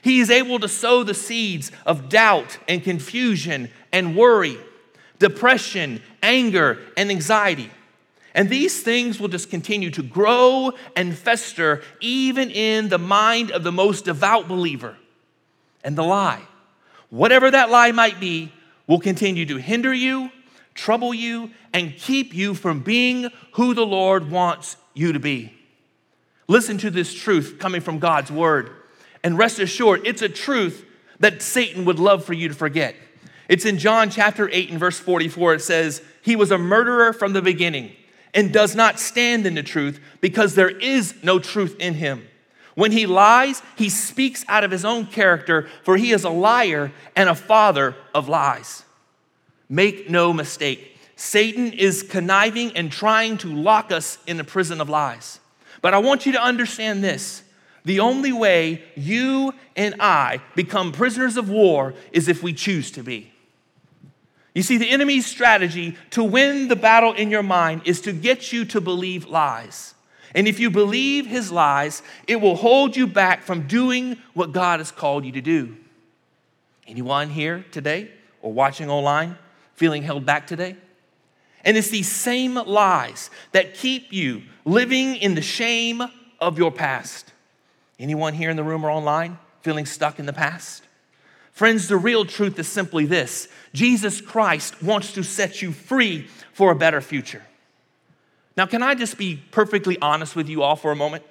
He 0.01 0.19
is 0.19 0.31
able 0.31 0.59
to 0.61 0.69
sow 0.69 1.03
the 1.03 1.13
seeds 1.13 1.71
of 1.85 2.09
doubt 2.09 2.57
and 2.67 2.83
confusion 2.83 3.71
and 3.93 4.17
worry, 4.17 4.57
depression, 5.19 6.03
anger, 6.23 6.81
and 6.97 7.11
anxiety. 7.11 7.71
And 8.35 8.51
these 8.51 8.83
things 8.83 9.21
will 9.21 9.29
just 9.29 9.49
continue 9.49 9.91
to 9.93 10.03
grow 10.03 10.73
and 10.97 11.17
fester 11.17 11.83
even 12.01 12.51
in 12.51 12.89
the 12.89 12.99
mind 12.99 13.53
of 13.53 13.63
the 13.63 13.73
most 13.73 14.07
devout 14.07 14.49
believer. 14.49 14.97
And 15.85 15.97
the 15.97 16.03
lie, 16.03 16.43
whatever 17.11 17.51
that 17.51 17.71
lie 17.71 17.93
might 17.93 18.19
be, 18.19 18.53
will 18.87 18.99
continue 18.99 19.47
to 19.47 19.57
hinder 19.57 19.95
you, 19.95 20.31
trouble 20.75 21.15
you, 21.15 21.51
and 21.73 21.97
keep 21.97 22.35
you 22.35 22.55
from 22.55 22.81
being 22.81 23.31
who 23.53 23.75
the 23.75 23.87
Lord 23.87 24.31
wants 24.31 24.77
you 24.95 25.13
to 25.13 25.21
be. 25.21 25.53
Listen 26.49 26.77
to 26.79 26.91
this 26.91 27.15
truth 27.15 27.57
coming 27.59 27.81
from 27.81 27.99
God's 27.99 28.31
word, 28.31 28.71
and 29.23 29.39
rest 29.39 29.59
assured, 29.59 30.07
it's 30.07 30.23
a 30.23 30.29
truth 30.29 30.85
that 31.21 31.41
Satan 31.41 31.85
would 31.85 31.99
love 31.99 32.25
for 32.25 32.35
you 32.35 32.49
to 32.49 32.55
forget. 32.55 32.95
It's 33.49 33.65
in 33.65 33.79
John 33.79 34.11
chapter 34.11 34.49
8 34.51 34.71
and 34.71 34.81
verse 34.81 34.99
44. 34.99 35.55
It 35.55 35.63
says, 35.63 36.03
He 36.23 36.37
was 36.37 36.51
a 36.51 36.59
murderer 36.59 37.13
from 37.13 37.33
the 37.33 37.43
beginning 37.43 37.93
and 38.33 38.53
does 38.53 38.75
not 38.75 38.99
stand 38.99 39.47
in 39.47 39.55
the 39.55 39.63
truth 39.63 40.01
because 40.21 40.55
there 40.55 40.71
is 40.71 41.15
no 41.23 41.39
truth 41.39 41.77
in 41.79 41.95
him. 41.95 42.27
When 42.75 42.91
he 42.91 43.07
lies, 43.07 43.63
he 43.77 43.89
speaks 43.89 44.45
out 44.49 44.65
of 44.65 44.71
his 44.71 44.85
own 44.85 45.07
character, 45.07 45.69
for 45.85 45.97
he 45.97 46.11
is 46.11 46.25
a 46.25 46.31
liar 46.31 46.93
and 47.15 47.29
a 47.29 47.35
father 47.35 47.95
of 48.13 48.29
lies. 48.29 48.85
Make 49.69 50.11
no 50.11 50.33
mistake, 50.33 50.99
Satan 51.17 51.73
is 51.73 52.03
conniving 52.03 52.77
and 52.77 52.91
trying 52.91 53.39
to 53.39 53.55
lock 53.55 53.93
us 53.93 54.19
in 54.27 54.37
the 54.37 54.45
prison 54.45 54.81
of 54.81 54.89
lies. 54.89 55.39
But 55.81 55.95
I 55.95 55.99
want 55.99 56.27
you 56.27 56.33
to 56.33 56.43
understand 56.43 57.05
this 57.05 57.43
the 57.85 58.01
only 58.01 58.33
way 58.33 58.83
you 58.97 59.53
and 59.77 59.95
I 60.01 60.41
become 60.57 60.91
prisoners 60.91 61.37
of 61.37 61.51
war 61.51 61.95
is 62.13 62.29
if 62.29 62.43
we 62.43 62.53
choose 62.53 62.91
to 62.93 63.03
be. 63.03 63.34
You 64.55 64.63
see, 64.63 64.77
the 64.79 64.89
enemy's 64.89 65.27
strategy 65.27 65.97
to 66.11 66.23
win 66.23 66.69
the 66.69 66.77
battle 66.77 67.13
in 67.13 67.31
your 67.31 67.43
mind 67.43 67.83
is 67.85 68.01
to 68.03 68.13
get 68.13 68.53
you 68.53 68.65
to 68.67 68.81
believe 68.81 69.27
lies. 69.27 69.95
And 70.35 70.49
if 70.49 70.59
you 70.61 70.71
believe 70.71 71.27
his 71.27 71.51
lies, 71.53 72.03
it 72.27 72.41
will 72.41 72.57
hold 72.57 72.97
you 72.97 73.07
back 73.07 73.43
from 73.43 73.67
doing 73.67 74.17
what 74.33 74.53
God 74.53 74.81
has 74.81 74.91
called 74.91 75.25
you 75.25 75.33
to 75.33 75.41
do. 75.41 75.77
Anyone 76.87 77.31
here 77.31 77.65
today 77.73 78.11
or 78.43 78.53
watching 78.53 78.91
online 78.91 79.37
feeling 79.75 80.03
held 80.03 80.25
back 80.25 80.47
today? 80.47 80.77
And 81.65 81.77
it's 81.77 81.89
these 81.89 82.11
same 82.11 82.55
lies 82.55 83.31
that 83.53 83.75
keep 83.75 84.13
you 84.13 84.43
living 84.65 85.17
in 85.17 85.35
the 85.35 85.43
shame 85.43 86.03
of 86.41 86.59
your 86.59 86.71
past. 86.71 87.33
Anyone 87.99 88.35
here 88.35 88.51
in 88.51 88.57
the 88.57 88.65
room 88.65 88.85
or 88.85 88.91
online 88.91 89.39
feeling 89.63 89.87
stuck 89.87 90.19
in 90.19 90.27
the 90.27 90.33
past? 90.33 90.83
Friends, 91.55 91.87
the 91.87 91.97
real 91.97 92.25
truth 92.25 92.59
is 92.59 92.67
simply 92.67 93.07
this 93.07 93.49
Jesus 93.73 94.21
Christ 94.21 94.83
wants 94.83 95.13
to 95.13 95.23
set 95.23 95.63
you 95.63 95.73
free 95.73 96.27
for 96.53 96.73
a 96.73 96.77
better 96.77 97.01
future. 97.01 97.43
Now, 98.57 98.67
can 98.67 98.83
I 98.83 98.95
just 98.95 99.17
be 99.17 99.41
perfectly 99.53 99.97
honest 100.01 100.37
with 100.37 100.49
you 100.49 100.63
all 100.63 100.77
for 100.77 100.93
a 100.93 100.97
moment? 100.97 101.25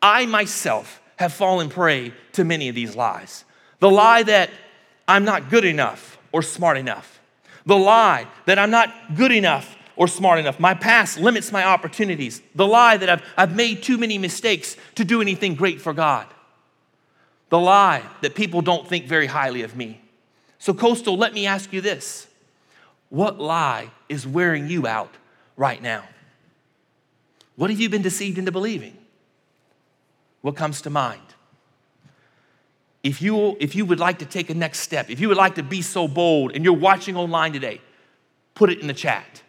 I 0.00 0.26
myself 0.26 1.00
have 1.16 1.32
fallen 1.32 1.68
prey 1.68 2.12
to 2.32 2.44
many 2.44 2.68
of 2.68 2.74
these 2.74 2.96
lies. 2.96 3.44
The 3.78 3.90
lie 3.90 4.24
that 4.24 4.50
I'm 5.06 5.24
not 5.24 5.48
good 5.48 5.64
enough 5.64 6.18
or 6.32 6.42
smart 6.42 6.76
enough. 6.76 7.20
The 7.64 7.76
lie 7.76 8.26
that 8.46 8.58
I'm 8.58 8.70
not 8.70 8.92
good 9.14 9.30
enough 9.30 9.76
or 9.94 10.08
smart 10.08 10.40
enough. 10.40 10.58
My 10.58 10.74
past 10.74 11.20
limits 11.20 11.52
my 11.52 11.64
opportunities. 11.64 12.42
The 12.56 12.66
lie 12.66 12.96
that 12.96 13.08
I've, 13.08 13.22
I've 13.36 13.54
made 13.54 13.84
too 13.84 13.98
many 13.98 14.18
mistakes 14.18 14.76
to 14.96 15.04
do 15.04 15.20
anything 15.20 15.54
great 15.54 15.80
for 15.80 15.92
God 15.92 16.26
the 17.52 17.58
lie 17.58 18.02
that 18.22 18.34
people 18.34 18.62
don't 18.62 18.88
think 18.88 19.04
very 19.04 19.26
highly 19.26 19.60
of 19.60 19.76
me. 19.76 20.00
So, 20.58 20.72
Coastal, 20.72 21.18
let 21.18 21.34
me 21.34 21.46
ask 21.46 21.70
you 21.70 21.82
this 21.82 22.26
What 23.10 23.38
lie 23.38 23.90
is 24.08 24.26
wearing 24.26 24.68
you 24.68 24.86
out 24.86 25.12
right 25.58 25.82
now? 25.82 26.04
What 27.56 27.68
have 27.68 27.78
you 27.78 27.90
been 27.90 28.00
deceived 28.00 28.38
into 28.38 28.52
believing? 28.52 28.96
What 30.40 30.56
comes 30.56 30.80
to 30.82 30.90
mind? 30.90 31.20
If 33.02 33.20
you, 33.20 33.58
if 33.60 33.74
you 33.74 33.84
would 33.84 34.00
like 34.00 34.20
to 34.20 34.24
take 34.24 34.48
a 34.48 34.54
next 34.54 34.80
step, 34.80 35.10
if 35.10 35.20
you 35.20 35.28
would 35.28 35.36
like 35.36 35.56
to 35.56 35.62
be 35.62 35.82
so 35.82 36.08
bold 36.08 36.52
and 36.54 36.64
you're 36.64 36.72
watching 36.72 37.16
online 37.18 37.52
today, 37.52 37.82
put 38.54 38.70
it 38.70 38.80
in 38.80 38.86
the 38.86 38.94
chat. 38.94 39.42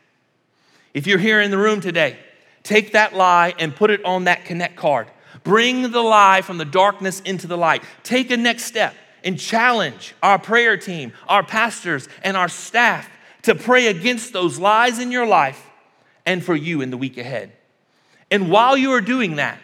If 0.93 1.07
you're 1.07 1.19
here 1.19 1.39
in 1.39 1.51
the 1.51 1.57
room 1.57 1.79
today, 1.79 2.17
take 2.63 2.91
that 2.91 3.13
lie 3.13 3.53
and 3.59 3.73
put 3.73 3.91
it 3.91 4.03
on 4.03 4.25
that 4.25 4.43
connect 4.43 4.75
card. 4.75 5.07
Bring 5.43 5.91
the 5.91 6.01
lie 6.01 6.41
from 6.41 6.57
the 6.57 6.65
darkness 6.65 7.19
into 7.21 7.47
the 7.47 7.57
light. 7.57 7.83
Take 8.03 8.31
a 8.31 8.37
next 8.37 8.63
step 8.63 8.95
and 9.23 9.39
challenge 9.39 10.15
our 10.21 10.39
prayer 10.39 10.77
team, 10.77 11.13
our 11.27 11.43
pastors, 11.43 12.07
and 12.23 12.35
our 12.37 12.49
staff 12.49 13.09
to 13.43 13.55
pray 13.55 13.87
against 13.87 14.33
those 14.33 14.57
lies 14.57 14.99
in 14.99 15.11
your 15.11 15.25
life 15.25 15.69
and 16.25 16.43
for 16.43 16.55
you 16.55 16.81
in 16.81 16.89
the 16.89 16.97
week 16.97 17.17
ahead. 17.17 17.51
And 18.31 18.49
while 18.49 18.77
you 18.77 18.91
are 18.91 19.01
doing 19.01 19.35
that, 19.35 19.59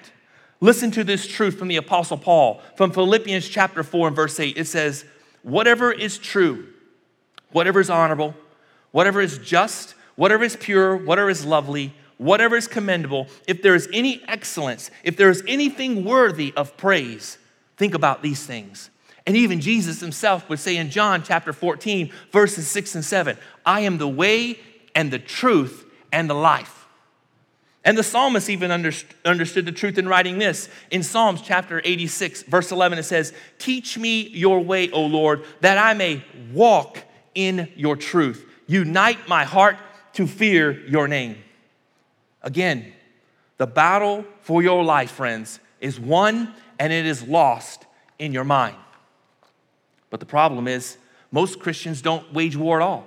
listen 0.60 0.92
to 0.92 1.04
this 1.04 1.26
truth 1.26 1.58
from 1.58 1.70
the 1.70 1.78
Apostle 1.78 2.18
Paul 2.18 2.62
from 2.76 2.92
Philippians 2.92 3.48
chapter 3.48 3.84
4 3.84 4.08
and 4.08 4.16
verse 4.16 4.40
8. 4.40 4.58
It 4.58 4.68
says, 4.68 5.06
Whatever 5.44 5.92
is 5.92 6.18
true, 6.18 6.68
whatever 7.52 7.80
is 7.80 7.90
honorable, 7.90 8.36
whatever 8.92 9.22
is 9.22 9.38
just, 9.38 9.96
whatever 10.16 10.44
is 10.44 10.58
pure, 10.58 10.98
whatever 10.98 11.30
is 11.30 11.46
lovely, 11.46 11.94
whatever 12.20 12.56
is 12.56 12.68
commendable, 12.68 13.28
if 13.48 13.64
there 13.64 13.74
is 13.74 13.90
any 13.92 14.22
excellence, 14.28 14.92
if 15.04 15.18
there 15.18 15.32
is 15.32 15.42
anything 15.48 16.04
worthy 16.04 16.54
of 16.56 16.78
praise, 16.78 17.40
think 17.78 17.96
about 17.96 18.22
these 18.22 18.46
things. 18.46 18.92
And 19.26 19.36
even 19.36 19.62
Jesus 19.62 20.02
himself 20.02 20.48
would 20.50 20.60
say 20.60 20.78
in 20.78 20.92
John 20.92 21.24
chapter 21.24 21.54
14, 21.54 22.12
verses 22.32 22.68
6 22.68 22.96
and 22.96 23.06
7, 23.06 23.38
I 23.66 23.82
am 23.82 23.98
the 23.98 24.08
way 24.08 24.60
and 24.94 25.12
the 25.12 25.20
truth 25.20 25.86
and 26.12 26.30
the 26.30 26.36
life. 26.36 26.88
And 27.86 27.98
the 27.98 28.04
psalmist 28.04 28.50
even 28.50 28.70
understood 28.72 29.66
the 29.66 29.72
truth 29.72 29.98
in 29.98 30.08
writing 30.08 30.38
this. 30.38 30.68
In 30.92 31.02
Psalms 31.02 31.42
chapter 31.42 31.82
86, 31.84 32.44
verse 32.44 32.72
11, 32.72 33.00
it 33.00 33.04
says, 33.04 33.34
Teach 33.58 33.98
me 33.98 34.28
your 34.28 34.60
way, 34.60 34.92
O 34.92 35.06
Lord, 35.06 35.46
that 35.62 35.78
I 35.78 35.94
may 35.94 36.24
walk 36.52 37.02
in 37.34 37.72
your 37.78 37.96
truth. 37.96 38.46
Unite 38.68 39.30
my 39.30 39.46
heart 39.46 39.78
to 40.14 40.28
fear 40.28 40.86
your 40.88 41.08
name. 41.08 41.38
Again, 42.42 42.94
the 43.58 43.68
battle 43.68 44.26
for 44.42 44.64
your 44.64 44.84
life, 44.84 45.12
friends, 45.12 45.60
is 45.82 46.00
won 46.00 46.54
and 46.80 46.94
it 46.94 47.06
is 47.06 47.24
lost 47.24 47.86
in 48.18 48.34
your 48.34 48.44
mind. 48.44 48.76
But 50.10 50.20
the 50.20 50.26
problem 50.26 50.68
is, 50.68 50.98
most 51.32 51.60
Christians 51.60 52.02
don't 52.02 52.34
wage 52.34 52.56
war 52.56 52.82
at 52.82 52.84
all. 52.84 53.06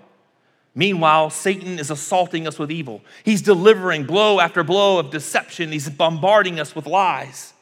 Meanwhile, 0.75 1.31
Satan 1.31 1.79
is 1.79 1.91
assaulting 1.91 2.47
us 2.47 2.59
with 2.59 2.71
evil. 2.71 3.03
He's 3.25 3.43
delivering 3.43 4.05
blow 4.05 4.41
after 4.41 4.63
blow 4.63 4.99
of 4.99 5.11
deception. 5.11 5.73
He's 5.73 5.89
bombarding 5.91 6.59
us 6.59 6.75
with 6.75 6.87
lies. 6.87 7.53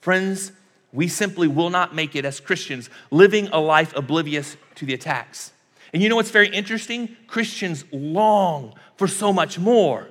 Friends, 0.00 0.52
we 0.92 1.08
simply 1.08 1.48
will 1.48 1.68
not 1.68 1.94
make 1.94 2.16
it 2.16 2.24
as 2.24 2.40
Christians 2.40 2.88
living 3.10 3.48
a 3.48 3.60
life 3.60 3.94
oblivious 3.94 4.56
to 4.76 4.86
the 4.86 4.94
attacks. 4.94 5.52
And 5.92 6.02
you 6.02 6.08
know 6.08 6.16
what's 6.16 6.30
very 6.30 6.48
interesting? 6.48 7.16
Christians 7.26 7.84
long 7.92 8.74
for 8.96 9.08
so 9.08 9.32
much 9.32 9.58
more 9.58 10.08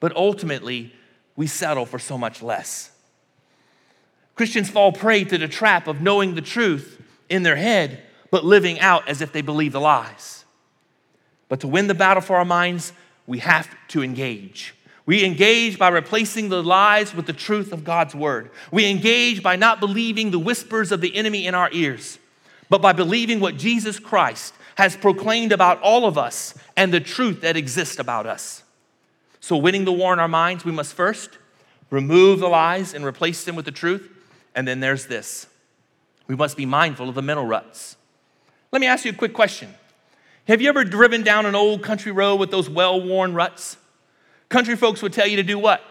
but 0.00 0.14
ultimately, 0.16 0.92
we 1.36 1.46
settle 1.46 1.86
for 1.86 1.98
so 1.98 2.16
much 2.18 2.42
less. 2.42 2.90
Christians 4.34 4.68
fall 4.68 4.92
prey 4.92 5.24
to 5.24 5.38
the 5.38 5.48
trap 5.48 5.86
of 5.86 6.00
knowing 6.00 6.34
the 6.34 6.42
truth 6.42 7.00
in 7.28 7.42
their 7.42 7.56
head, 7.56 8.02
but 8.30 8.44
living 8.44 8.80
out 8.80 9.08
as 9.08 9.20
if 9.20 9.32
they 9.32 9.42
believe 9.42 9.72
the 9.72 9.80
lies. 9.80 10.44
But 11.48 11.60
to 11.60 11.68
win 11.68 11.86
the 11.86 11.94
battle 11.94 12.20
for 12.20 12.36
our 12.36 12.44
minds, 12.44 12.92
we 13.26 13.38
have 13.38 13.68
to 13.88 14.02
engage. 14.02 14.74
We 15.06 15.24
engage 15.24 15.78
by 15.78 15.88
replacing 15.88 16.48
the 16.48 16.62
lies 16.62 17.14
with 17.14 17.26
the 17.26 17.32
truth 17.32 17.72
of 17.72 17.84
God's 17.84 18.14
word. 18.14 18.50
We 18.72 18.90
engage 18.90 19.42
by 19.42 19.56
not 19.56 19.78
believing 19.78 20.30
the 20.30 20.38
whispers 20.38 20.90
of 20.90 21.00
the 21.00 21.14
enemy 21.14 21.46
in 21.46 21.54
our 21.54 21.70
ears, 21.72 22.18
but 22.70 22.82
by 22.82 22.92
believing 22.92 23.38
what 23.38 23.56
Jesus 23.56 23.98
Christ 23.98 24.54
has 24.76 24.96
proclaimed 24.96 25.52
about 25.52 25.80
all 25.80 26.06
of 26.06 26.18
us 26.18 26.54
and 26.76 26.92
the 26.92 27.00
truth 27.00 27.42
that 27.42 27.56
exists 27.56 27.98
about 27.98 28.26
us. 28.26 28.63
So, 29.44 29.58
winning 29.58 29.84
the 29.84 29.92
war 29.92 30.14
in 30.14 30.18
our 30.20 30.26
minds, 30.26 30.64
we 30.64 30.72
must 30.72 30.94
first 30.94 31.36
remove 31.90 32.40
the 32.40 32.48
lies 32.48 32.94
and 32.94 33.04
replace 33.04 33.44
them 33.44 33.54
with 33.56 33.66
the 33.66 33.72
truth. 33.72 34.10
And 34.54 34.66
then 34.66 34.80
there's 34.80 35.04
this 35.04 35.48
we 36.26 36.34
must 36.34 36.56
be 36.56 36.64
mindful 36.64 37.10
of 37.10 37.14
the 37.14 37.20
mental 37.20 37.44
ruts. 37.44 37.98
Let 38.72 38.80
me 38.80 38.86
ask 38.86 39.04
you 39.04 39.10
a 39.10 39.14
quick 39.14 39.34
question 39.34 39.74
Have 40.48 40.62
you 40.62 40.70
ever 40.70 40.82
driven 40.82 41.22
down 41.22 41.44
an 41.44 41.54
old 41.54 41.82
country 41.82 42.10
road 42.10 42.36
with 42.36 42.50
those 42.50 42.70
well 42.70 42.98
worn 42.98 43.34
ruts? 43.34 43.76
Country 44.48 44.76
folks 44.76 45.02
would 45.02 45.12
tell 45.12 45.26
you 45.26 45.36
to 45.36 45.42
do 45.42 45.58
what? 45.58 45.82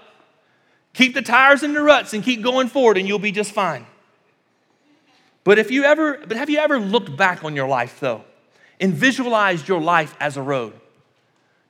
Keep 0.94 1.14
the 1.14 1.22
tires 1.22 1.62
in 1.62 1.76
the 1.76 1.84
ruts 1.84 2.16
and 2.16 2.24
keep 2.24 2.42
going 2.42 2.70
forward, 2.70 2.98
and 2.98 3.08
you'll 3.08 3.20
be 3.20 3.32
just 3.32 3.52
fine. 3.52 3.86
But 5.44 5.60
if 5.60 5.70
you 5.70 5.84
ever, 5.84 6.18
but 6.26 6.38
have 6.38 6.50
you 6.50 6.58
ever 6.58 6.80
looked 6.80 7.16
back 7.16 7.44
on 7.44 7.56
your 7.56 7.68
life 7.68 8.00
though, 8.00 8.24
and 8.80 8.96
visualized 8.96 9.68
your 9.68 9.80
life 9.80 10.16
as 10.20 10.38
a 10.38 10.42
road? 10.42 10.74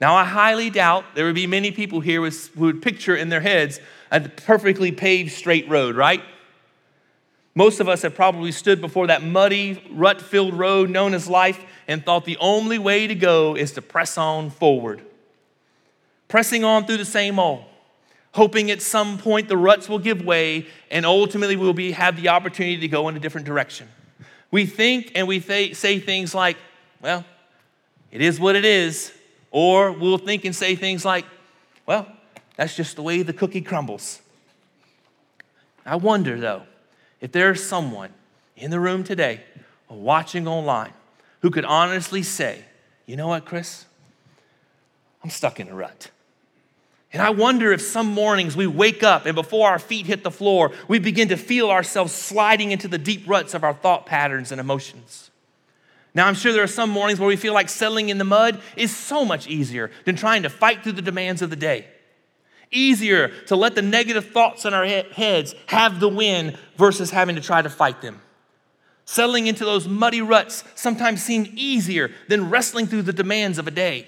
Now, 0.01 0.15
I 0.15 0.25
highly 0.25 0.69
doubt 0.69 1.05
there 1.15 1.25
would 1.25 1.35
be 1.35 1.47
many 1.47 1.71
people 1.71 2.00
here 2.00 2.21
who 2.21 2.31
would 2.57 2.81
picture 2.81 3.15
in 3.15 3.29
their 3.29 3.41
heads 3.41 3.79
a 4.12 4.21
perfectly 4.21 4.91
paved 4.91 5.31
straight 5.31 5.67
road, 5.69 5.95
right? 5.95 6.21
Most 7.55 7.79
of 7.79 7.88
us 7.88 8.01
have 8.01 8.15
probably 8.15 8.51
stood 8.51 8.81
before 8.81 9.07
that 9.07 9.23
muddy, 9.23 9.83
rut 9.91 10.21
filled 10.21 10.55
road 10.55 10.89
known 10.89 11.13
as 11.13 11.29
life 11.29 11.63
and 11.88 12.03
thought 12.03 12.25
the 12.25 12.38
only 12.38 12.79
way 12.79 13.05
to 13.05 13.15
go 13.15 13.55
is 13.55 13.73
to 13.73 13.81
press 13.81 14.17
on 14.17 14.50
forward. 14.50 15.03
Pressing 16.27 16.63
on 16.63 16.85
through 16.85 16.97
the 16.97 17.05
same 17.05 17.38
old, 17.38 17.63
hoping 18.33 18.71
at 18.71 18.81
some 18.81 19.19
point 19.19 19.47
the 19.47 19.57
ruts 19.57 19.88
will 19.88 20.00
give 20.00 20.25
way 20.25 20.65
and 20.89 21.05
ultimately 21.05 21.55
we'll 21.55 21.73
be, 21.73 21.91
have 21.91 22.19
the 22.19 22.29
opportunity 22.29 22.77
to 22.77 22.88
go 22.88 23.07
in 23.07 23.15
a 23.15 23.19
different 23.19 23.45
direction. 23.45 23.88
We 24.50 24.65
think 24.65 25.12
and 25.13 25.27
we 25.27 25.39
th- 25.39 25.75
say 25.75 26.00
things 26.00 26.33
like, 26.33 26.57
well, 27.01 27.23
it 28.12 28.21
is 28.21 28.39
what 28.39 28.55
it 28.55 28.65
is. 28.65 29.12
Or 29.53 29.91
we'll 29.91 30.17
think 30.17 30.45
and 30.45 30.55
say 30.55 30.75
things 30.75 31.05
like, 31.05 31.25
well, 31.86 32.07
that's 32.57 32.75
just 32.75 32.95
the 32.95 33.03
way 33.03 33.22
the 33.22 33.33
cookie 33.33 33.62
crumbles. 33.62 34.19
I 35.86 35.95
wonder, 35.95 36.39
though, 36.39 36.63
if 37.22 37.31
there's 37.31 37.63
someone 37.63 38.10
in 38.57 38.72
the 38.72 38.79
room 38.79 39.03
today 39.03 39.41
or 39.88 39.98
watching 39.98 40.48
online 40.48 40.91
who 41.41 41.51
could 41.51 41.65
honestly 41.65 42.24
say, 42.24 42.65
you 43.05 43.15
know 43.15 43.27
what, 43.27 43.45
Chris? 43.45 43.86
I'm 45.24 45.29
stuck 45.29 45.60
in 45.60 45.67
a 45.67 45.75
rut. 45.75 46.10
And 47.12 47.22
I 47.22 47.29
wonder 47.29 47.72
if 47.72 47.81
some 47.81 48.07
mornings 48.07 48.55
we 48.55 48.65
wake 48.65 49.03
up 49.03 49.27
and 49.27 49.36
before 49.36 49.69
our 49.69 49.77
feet 49.77 50.07
hit 50.07 50.24
the 50.24 50.31
floor, 50.31 50.72
we 50.88 50.98
begin 50.98 51.27
to 51.27 51.38
feel 51.38 51.69
ourselves 51.69 52.12
sliding 52.12 52.72
into 52.72 52.88
the 52.88 52.98
deep 52.98 53.27
ruts 53.27 53.53
of 53.53 53.63
our 53.63 53.74
thought 53.74 54.07
patterns 54.07 54.51
and 54.51 54.60
emotions. 54.60 55.29
Now, 56.15 56.27
I'm 56.27 56.36
sure 56.36 56.53
there 56.53 56.63
are 56.63 56.67
some 56.67 56.89
mornings 56.89 57.20
where 57.20 57.27
we 57.27 57.36
feel 57.36 57.53
like 57.53 57.70
settling 57.70 58.10
in 58.10 58.20
the 58.20 58.24
mud 58.24 58.62
is 58.75 58.96
so 58.96 59.25
much 59.25 59.48
easier 59.48 59.89
than 60.05 60.15
trying 60.15 60.43
to 60.43 60.50
fight 60.50 60.84
through 60.84 60.91
the 60.91 61.01
demands 61.01 61.41
of 61.41 61.50
the 61.50 61.55
day 61.55 61.88
easier 62.74 63.29
to 63.46 63.55
let 63.55 63.75
the 63.75 63.82
negative 63.82 64.32
thoughts 64.32 64.65
in 64.65 64.74
our 64.74 64.86
heads 64.86 65.55
have 65.67 66.00
the 66.00 66.10
win 66.10 66.58
versus 66.75 67.12
having 67.12 67.36
to 67.36 67.41
try 67.41 67.62
to 67.62 67.70
fight 67.70 68.01
them. 68.01 68.20
Settling 69.05 69.48
into 69.48 69.65
those 69.65 69.88
muddy 69.88 70.22
ruts 70.22 70.63
sometimes 70.75 71.22
seem 71.22 71.51
easier 71.55 72.12
than 72.27 72.50
wrestling 72.50 72.88
through 72.88 73.03
the 73.03 73.13
demands 73.13 73.58
of 73.58 73.67
a 73.67 73.72
day. 73.72 74.08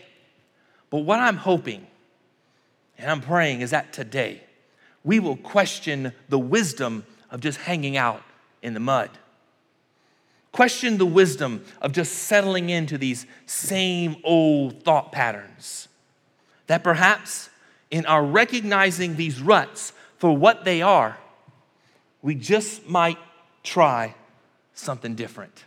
But 0.90 1.00
what 1.00 1.20
I'm 1.20 1.38
hoping 1.38 1.86
and 2.98 3.12
I'm 3.12 3.22
praying 3.22 3.62
is 3.62 3.72
that 3.72 3.94
today 3.94 4.42
we 5.04 5.20
will 5.20 5.36
question 5.36 6.14
the 6.30 6.40
wisdom 6.40 7.06
of 7.30 7.42
just 7.42 7.60
hanging 7.60 7.98
out 7.98 8.24
in 8.62 8.74
the 8.74 8.80
mud. 8.80 9.10
Question 10.56 10.98
the 10.98 11.06
wisdom 11.06 11.66
of 11.82 11.92
just 11.92 12.14
settling 12.14 12.70
into 12.70 12.98
these 12.98 13.26
same 13.46 14.16
old 14.24 14.84
thought 14.84 15.12
patterns. 15.12 15.90
That 16.68 16.82
perhaps 16.82 17.50
in 17.92 18.06
our 18.06 18.24
recognizing 18.24 19.18
these 19.18 19.42
ruts 19.42 19.92
for 20.18 20.32
what 20.38 20.64
they 20.64 20.82
are, 20.82 21.18
we 22.22 22.36
just 22.36 22.88
might 22.88 23.18
try 23.63 24.15
something 24.74 25.13
different. 25.13 25.65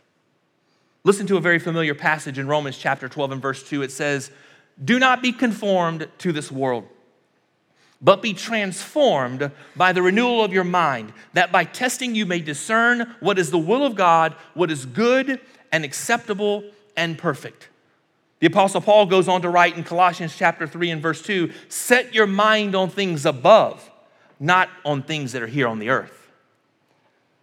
Listen 1.05 1.27
to 1.27 1.37
a 1.37 1.41
very 1.43 1.59
familiar 1.59 1.95
passage 1.95 2.39
in 2.39 2.49
Romans 2.49 2.79
chapter 2.79 3.11
12 3.11 3.33
and 3.33 3.43
verse 3.43 3.63
2. 3.69 3.83
It 3.83 3.93
says, 3.93 4.31
Do 4.83 4.99
not 4.99 5.21
be 5.21 5.33
conformed 5.33 6.09
to 6.17 6.33
this 6.33 6.51
world, 6.51 6.89
but 8.01 8.23
be 8.23 8.33
transformed 8.33 9.51
by 9.75 9.93
the 9.93 10.03
renewal 10.03 10.45
of 10.45 10.53
your 10.53 10.65
mind, 10.65 11.13
that 11.33 11.51
by 11.51 11.65
testing 11.65 12.15
you 12.15 12.27
may 12.27 12.39
discern 12.39 13.15
what 13.21 13.39
is 13.39 13.51
the 13.51 13.59
will 13.59 13.85
of 13.85 13.97
God, 13.97 14.35
what 14.55 14.71
is 14.71 14.87
good 14.87 15.41
and 15.73 15.85
acceptable 15.85 16.65
and 16.97 17.19
perfect. 17.19 17.69
The 18.41 18.47
Apostle 18.47 18.81
Paul 18.81 19.07
goes 19.07 19.27
on 19.27 19.43
to 19.43 19.49
write 19.49 19.77
in 19.77 19.83
Colossians 19.83 20.37
chapter 20.37 20.67
3 20.67 20.91
and 20.91 21.03
verse 21.03 21.23
2 21.23 21.51
set 21.69 22.15
your 22.15 22.27
mind 22.27 22.77
on 22.77 22.89
things 22.89 23.27
above, 23.27 23.91
not 24.39 24.69
on 24.85 25.03
things 25.03 25.33
that 25.33 25.43
are 25.43 25.49
here 25.49 25.67
on 25.67 25.81
the 25.81 25.91
earth. 25.91 26.15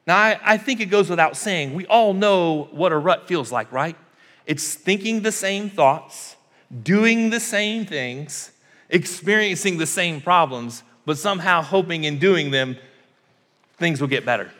Now, 0.07 0.17
I, 0.17 0.39
I, 0.43 0.57
think 0.57 0.79
it 0.79 0.85
goes 0.85 1.09
without 1.09 1.35
saying, 1.35 1.73
we 1.73 1.85
all 1.87 2.13
know 2.13 2.69
what 2.71 2.91
a 2.91 2.97
rut 2.97 3.27
feels 3.27 3.51
like, 3.51 3.71
right? 3.71 3.97
It's 4.45 4.75
thinking 4.75 5.21
the 5.21 5.31
same 5.31 5.69
thoughts, 5.69 6.35
doing 6.83 7.31
the 7.31 7.39
same 7.39 7.85
things, 7.87 8.51
experiencing 8.89 9.77
the 9.77 9.85
same 9.85 10.21
problems, 10.21 10.83
but 11.05 11.17
somehow 11.17 11.61
hoping 11.61 12.03
in 12.03 12.19
doing 12.19 12.51
them, 12.51 12.77
things 13.77 14.01
will 14.01 14.07
get 14.07 14.25
better. 14.25 14.51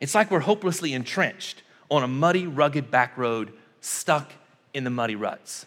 It's 0.00 0.14
like 0.14 0.30
we're 0.30 0.40
hopelessly 0.40 0.92
entrenched 0.92 1.62
on 1.90 2.02
a 2.02 2.08
muddy, 2.08 2.46
rugged 2.46 2.90
back 2.90 3.16
road, 3.16 3.52
stuck 3.80 4.32
in 4.74 4.84
the 4.84 4.90
muddy 4.90 5.16
ruts. 5.16 5.66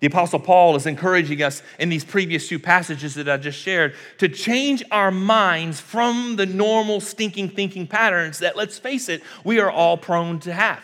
The 0.00 0.06
Apostle 0.06 0.40
Paul 0.40 0.76
is 0.76 0.86
encouraging 0.86 1.42
us 1.42 1.62
in 1.78 1.90
these 1.90 2.04
previous 2.04 2.48
two 2.48 2.58
passages 2.58 3.14
that 3.16 3.28
I 3.28 3.36
just 3.36 3.58
shared 3.58 3.94
to 4.18 4.28
change 4.28 4.82
our 4.90 5.10
minds 5.10 5.78
from 5.78 6.36
the 6.36 6.46
normal 6.46 7.00
stinking 7.00 7.50
thinking 7.50 7.86
patterns 7.86 8.38
that, 8.38 8.56
let's 8.56 8.78
face 8.78 9.10
it, 9.10 9.22
we 9.44 9.60
are 9.60 9.70
all 9.70 9.98
prone 9.98 10.40
to 10.40 10.54
have. 10.54 10.82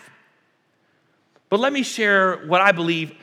But 1.49 1.61
let 1.61 1.73
me 1.73 1.83
share 1.83 2.37
what 2.47 2.61
I 2.61 2.73
believe 2.73 3.15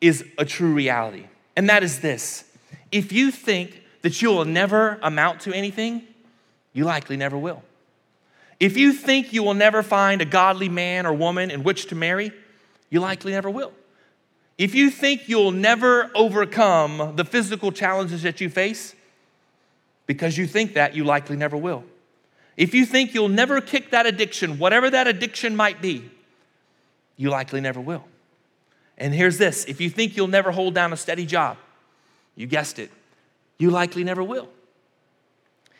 is 0.00 0.24
a 0.38 0.44
true 0.44 0.72
reality, 0.72 1.26
and 1.56 1.68
that 1.68 1.82
is 1.82 2.00
this 2.00 2.44
if 2.92 3.12
you 3.12 3.30
think 3.30 3.82
that 4.02 4.22
you 4.22 4.30
will 4.30 4.44
never 4.44 4.98
amount 5.02 5.40
to 5.42 5.52
anything, 5.52 6.02
you 6.72 6.84
likely 6.84 7.16
never 7.16 7.36
will. 7.36 7.62
If 8.60 8.76
you 8.76 8.92
think 8.92 9.32
you 9.32 9.42
will 9.42 9.54
never 9.54 9.82
find 9.82 10.22
a 10.22 10.24
godly 10.24 10.68
man 10.68 11.06
or 11.06 11.12
woman 11.12 11.50
in 11.50 11.62
which 11.62 11.86
to 11.86 11.94
marry, 11.94 12.32
you 12.88 13.00
likely 13.00 13.32
never 13.32 13.50
will. 13.50 13.72
If 14.56 14.74
you 14.74 14.90
think 14.90 15.28
you'll 15.28 15.52
never 15.52 16.10
overcome 16.14 17.14
the 17.16 17.24
physical 17.24 17.72
challenges 17.72 18.22
that 18.22 18.40
you 18.40 18.48
face, 18.48 18.94
because 20.06 20.38
you 20.38 20.46
think 20.46 20.74
that, 20.74 20.94
you 20.94 21.04
likely 21.04 21.36
never 21.36 21.56
will. 21.56 21.84
If 22.56 22.72
you 22.72 22.86
think 22.86 23.12
you'll 23.12 23.28
never 23.28 23.60
kick 23.60 23.90
that 23.90 24.06
addiction, 24.06 24.58
whatever 24.58 24.88
that 24.88 25.06
addiction 25.06 25.54
might 25.56 25.82
be, 25.82 26.10
you 27.16 27.28
likely 27.28 27.60
never 27.60 27.80
will. 27.80 28.04
And 28.98 29.14
here's 29.14 29.38
this 29.38 29.64
if 29.66 29.80
you 29.80 29.90
think 29.90 30.16
you'll 30.16 30.28
never 30.28 30.50
hold 30.50 30.74
down 30.74 30.92
a 30.92 30.96
steady 30.96 31.26
job, 31.26 31.58
you 32.34 32.46
guessed 32.46 32.78
it, 32.78 32.90
you 33.58 33.70
likely 33.70 34.04
never 34.04 34.22
will. 34.22 34.48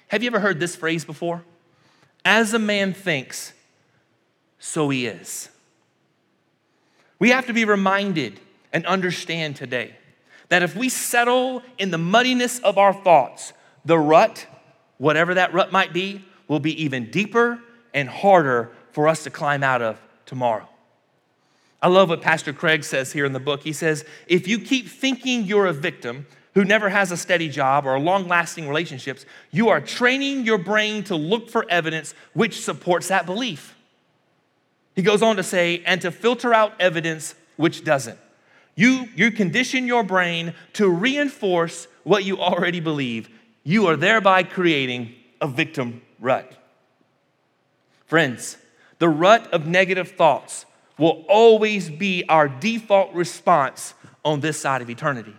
Have 0.08 0.22
you 0.22 0.28
ever 0.28 0.40
heard 0.40 0.60
this 0.60 0.76
phrase 0.76 1.04
before? 1.04 1.42
As 2.24 2.54
a 2.54 2.58
man 2.58 2.92
thinks, 2.92 3.52
so 4.58 4.88
he 4.88 5.06
is. 5.06 5.48
We 7.18 7.30
have 7.30 7.46
to 7.46 7.52
be 7.52 7.64
reminded 7.64 8.40
and 8.72 8.84
understand 8.86 9.56
today 9.56 9.96
that 10.48 10.62
if 10.62 10.76
we 10.76 10.88
settle 10.88 11.62
in 11.78 11.90
the 11.90 11.98
muddiness 11.98 12.58
of 12.60 12.78
our 12.78 12.92
thoughts, 12.92 13.52
the 13.84 13.98
rut, 13.98 14.46
whatever 14.98 15.34
that 15.34 15.52
rut 15.52 15.72
might 15.72 15.92
be, 15.92 16.24
will 16.46 16.60
be 16.60 16.82
even 16.82 17.10
deeper 17.10 17.60
and 17.94 18.08
harder 18.08 18.70
for 18.92 19.08
us 19.08 19.24
to 19.24 19.30
climb 19.30 19.62
out 19.62 19.82
of 19.82 20.00
tomorrow. 20.26 20.68
I 21.82 21.88
love 21.88 22.08
what 22.08 22.22
Pastor 22.22 22.52
Craig 22.52 22.84
says 22.84 23.12
here 23.12 23.24
in 23.24 23.32
the 23.32 23.40
book. 23.40 23.62
He 23.62 23.72
says, 23.72 24.04
If 24.26 24.48
you 24.48 24.58
keep 24.58 24.88
thinking 24.88 25.44
you're 25.44 25.66
a 25.66 25.72
victim 25.72 26.26
who 26.54 26.64
never 26.64 26.88
has 26.88 27.12
a 27.12 27.16
steady 27.16 27.48
job 27.48 27.84
or 27.86 27.98
long 28.00 28.26
lasting 28.28 28.66
relationships, 28.66 29.26
you 29.50 29.68
are 29.68 29.80
training 29.80 30.44
your 30.44 30.58
brain 30.58 31.04
to 31.04 31.14
look 31.14 31.50
for 31.50 31.66
evidence 31.68 32.14
which 32.32 32.62
supports 32.62 33.08
that 33.08 33.26
belief. 33.26 33.76
He 34.94 35.02
goes 35.02 35.20
on 35.20 35.36
to 35.36 35.42
say, 35.42 35.82
and 35.84 36.00
to 36.00 36.10
filter 36.10 36.54
out 36.54 36.72
evidence 36.80 37.34
which 37.56 37.84
doesn't. 37.84 38.18
You, 38.74 39.08
you 39.14 39.30
condition 39.30 39.86
your 39.86 40.02
brain 40.02 40.54
to 40.74 40.88
reinforce 40.88 41.88
what 42.04 42.24
you 42.24 42.38
already 42.38 42.80
believe. 42.80 43.28
You 43.62 43.86
are 43.88 43.96
thereby 43.96 44.42
creating 44.42 45.14
a 45.40 45.48
victim 45.48 46.00
rut. 46.18 46.50
Friends, 48.06 48.56
the 48.98 49.08
rut 49.08 49.52
of 49.52 49.66
negative 49.66 50.12
thoughts 50.12 50.64
will 50.98 51.24
always 51.28 51.90
be 51.90 52.24
our 52.28 52.48
default 52.48 53.12
response 53.12 53.94
on 54.24 54.40
this 54.40 54.58
side 54.58 54.82
of 54.82 54.90
eternity. 54.90 55.34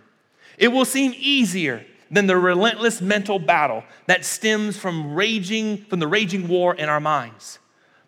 It 0.56 0.68
will 0.68 0.84
seem 0.84 1.14
easier 1.16 1.84
than 2.10 2.26
the 2.26 2.36
relentless 2.36 3.00
mental 3.00 3.38
battle 3.38 3.84
that 4.06 4.24
stems 4.24 4.76
from 4.76 5.14
raging 5.14 5.78
from 5.84 5.98
the 5.98 6.06
raging 6.06 6.48
war 6.48 6.74
in 6.74 6.88
our 6.88 7.00
minds. 7.00 7.58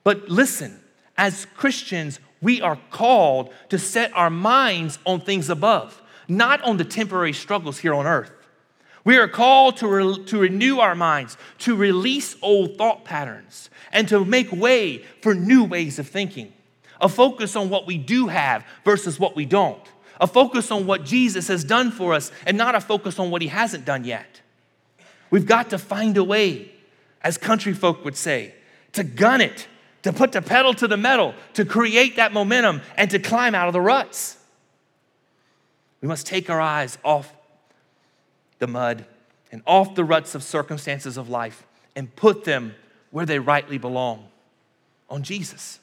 But 0.05 0.29
listen, 0.29 0.81
as 1.19 1.47
Christians, 1.57 2.19
we 2.41 2.63
are 2.63 2.79
called 2.91 3.53
to 3.69 3.79
set 3.79 4.13
our 4.15 4.31
minds 4.31 4.99
on 5.05 5.21
things 5.21 5.51
above, 5.51 6.01
not 6.29 6.63
on 6.63 6.79
the 6.79 6.85
temporary 6.85 7.35
struggles 7.35 7.79
here 7.79 7.95
on 7.95 8.07
earth. 8.07 8.33
We 9.05 9.17
are 9.19 9.29
called 9.29 9.77
to, 9.79 9.89
re- 9.89 10.25
to 10.27 10.39
renew 10.39 10.79
our 10.79 10.95
minds, 10.95 11.37
to 11.59 11.77
release 11.77 12.37
old 12.43 12.77
thought 12.77 13.05
patterns, 13.05 13.71
and 13.93 14.09
to 14.09 14.25
make 14.25 14.53
way 14.53 15.05
for 15.21 15.35
new 15.35 15.65
ways 15.65 15.99
of 15.99 16.09
thinking. 16.09 16.53
A 17.01 17.09
focus 17.09 17.57
on 17.57 17.71
what 17.71 17.87
we 17.87 17.99
do 17.99 18.29
have 18.29 18.65
versus 18.85 19.19
what 19.19 19.35
we 19.35 19.47
don't. 19.47 19.83
A 20.21 20.27
focus 20.27 20.71
on 20.71 20.87
what 20.87 21.05
Jesus 21.05 21.49
has 21.49 21.65
done 21.65 21.91
for 21.91 22.13
us 22.13 22.31
and 22.47 22.57
not 22.57 22.75
a 22.75 22.81
focus 22.81 23.19
on 23.19 23.31
what 23.31 23.41
he 23.41 23.49
hasn't 23.49 23.85
done 23.85 24.05
yet. 24.05 24.41
We've 25.31 25.47
got 25.47 25.71
to 25.71 25.79
find 25.79 26.17
a 26.17 26.25
way, 26.25 26.73
as 27.23 27.39
country 27.39 27.73
folk 27.73 28.05
would 28.05 28.17
say, 28.17 28.55
to 28.93 29.05
gun 29.05 29.41
it, 29.41 29.67
to 30.03 30.13
put 30.13 30.33
the 30.33 30.43
pedal 30.43 30.75
to 30.75 30.89
the 30.89 30.97
metal, 30.97 31.35
to 31.55 31.65
create 31.65 32.17
that 32.17 32.33
momentum, 32.33 32.83
and 32.97 33.11
to 33.11 33.19
climb 33.19 33.55
out 33.55 33.69
of 33.69 33.73
the 33.73 33.81
ruts. 33.81 34.37
We 36.01 36.09
must 36.09 36.27
take 36.27 36.51
our 36.51 36.61
eyes 36.61 36.99
off 37.05 37.33
the 38.59 38.67
mud 38.67 39.05
and 39.53 39.63
off 39.67 39.95
the 39.95 40.05
ruts 40.05 40.35
of 40.35 40.43
circumstances 40.43 41.17
of 41.17 41.29
life 41.29 41.67
and 41.97 42.15
put 42.15 42.45
them 42.45 42.75
where 43.11 43.27
they 43.27 43.39
rightly 43.39 43.79
belong 43.79 44.29
on 45.09 45.23
Jesus. 45.23 45.81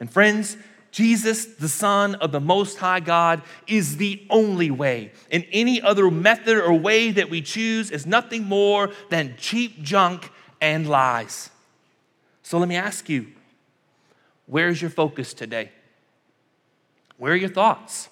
And 0.00 0.10
friends, 0.10 0.56
Jesus, 0.90 1.44
the 1.44 1.68
Son 1.68 2.16
of 2.16 2.32
the 2.32 2.40
Most 2.40 2.78
High 2.78 3.00
God, 3.00 3.42
is 3.66 3.98
the 3.98 4.26
only 4.28 4.70
way. 4.70 5.12
And 5.30 5.46
any 5.52 5.80
other 5.80 6.10
method 6.10 6.58
or 6.58 6.72
way 6.72 7.12
that 7.12 7.30
we 7.30 7.42
choose 7.42 7.90
is 7.90 8.06
nothing 8.06 8.44
more 8.44 8.90
than 9.08 9.36
cheap 9.36 9.82
junk 9.82 10.32
and 10.60 10.88
lies. 10.88 11.50
So 12.42 12.58
let 12.58 12.68
me 12.68 12.76
ask 12.76 13.08
you 13.08 13.28
where's 14.46 14.82
your 14.82 14.90
focus 14.90 15.32
today? 15.32 15.70
Where 17.18 17.34
are 17.34 17.36
your 17.36 17.50
thoughts? 17.50 18.08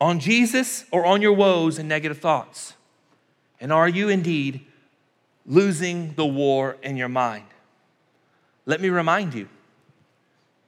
On 0.00 0.20
Jesus 0.20 0.84
or 0.90 1.04
on 1.04 1.20
your 1.20 1.32
woes 1.32 1.78
and 1.78 1.88
negative 1.88 2.18
thoughts? 2.18 2.74
And 3.60 3.72
are 3.72 3.88
you 3.88 4.08
indeed 4.08 4.64
losing 5.44 6.14
the 6.14 6.24
war 6.24 6.76
in 6.82 6.96
your 6.96 7.08
mind? 7.08 7.44
Let 8.64 8.80
me 8.80 8.88
remind 8.88 9.34
you, 9.34 9.48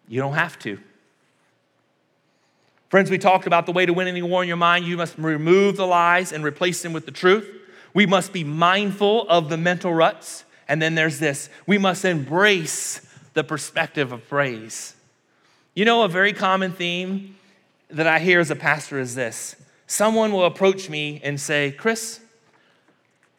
you 0.08 0.20
don't 0.20 0.34
have 0.34 0.58
to. 0.60 0.78
Friends, 2.88 3.10
we 3.10 3.18
talked 3.18 3.46
about 3.46 3.66
the 3.66 3.72
way 3.72 3.84
to 3.84 3.92
win 3.92 4.08
any 4.08 4.22
war 4.22 4.42
in 4.42 4.48
your 4.48 4.56
mind. 4.56 4.86
You 4.86 4.96
must 4.96 5.18
remove 5.18 5.76
the 5.76 5.86
lies 5.86 6.32
and 6.32 6.42
replace 6.42 6.82
them 6.82 6.94
with 6.94 7.04
the 7.04 7.12
truth. 7.12 7.48
We 7.92 8.06
must 8.06 8.32
be 8.32 8.44
mindful 8.44 9.28
of 9.28 9.50
the 9.50 9.58
mental 9.58 9.92
ruts. 9.92 10.44
And 10.68 10.80
then 10.80 10.94
there's 10.94 11.18
this 11.18 11.50
we 11.66 11.78
must 11.78 12.04
embrace 12.04 13.00
the 13.34 13.44
perspective 13.44 14.12
of 14.12 14.26
praise. 14.28 14.94
You 15.74 15.84
know, 15.84 16.02
a 16.02 16.08
very 16.08 16.32
common 16.32 16.72
theme 16.72 17.36
that 17.90 18.06
I 18.06 18.18
hear 18.18 18.40
as 18.40 18.50
a 18.50 18.56
pastor 18.56 18.98
is 18.98 19.14
this 19.14 19.56
someone 19.86 20.32
will 20.32 20.44
approach 20.44 20.88
me 20.88 21.20
and 21.22 21.40
say, 21.40 21.72
Chris, 21.72 22.20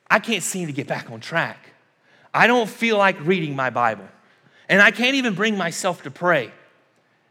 I 0.10 0.20
can't 0.20 0.44
seem 0.44 0.68
to 0.68 0.74
get 0.74 0.88
back 0.88 1.10
on 1.12 1.20
track. 1.20 1.72
I 2.34 2.48
don't 2.48 2.70
feel 2.70 2.98
like 2.98 3.18
reading 3.26 3.56
my 3.56 3.70
Bible. 3.70 4.08
And 4.68 4.82
I 4.82 4.92
can't 4.92 5.16
even 5.16 5.34
bring 5.34 5.58
myself 5.58 6.04
to 6.04 6.12
pray. 6.12 6.52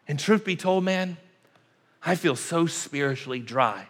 And 0.08 0.18
truth 0.18 0.44
be 0.44 0.56
told, 0.56 0.84
man, 0.84 1.18
I 2.02 2.14
feel 2.14 2.34
so 2.34 2.66
spiritually 2.66 3.40
dry. 3.40 3.86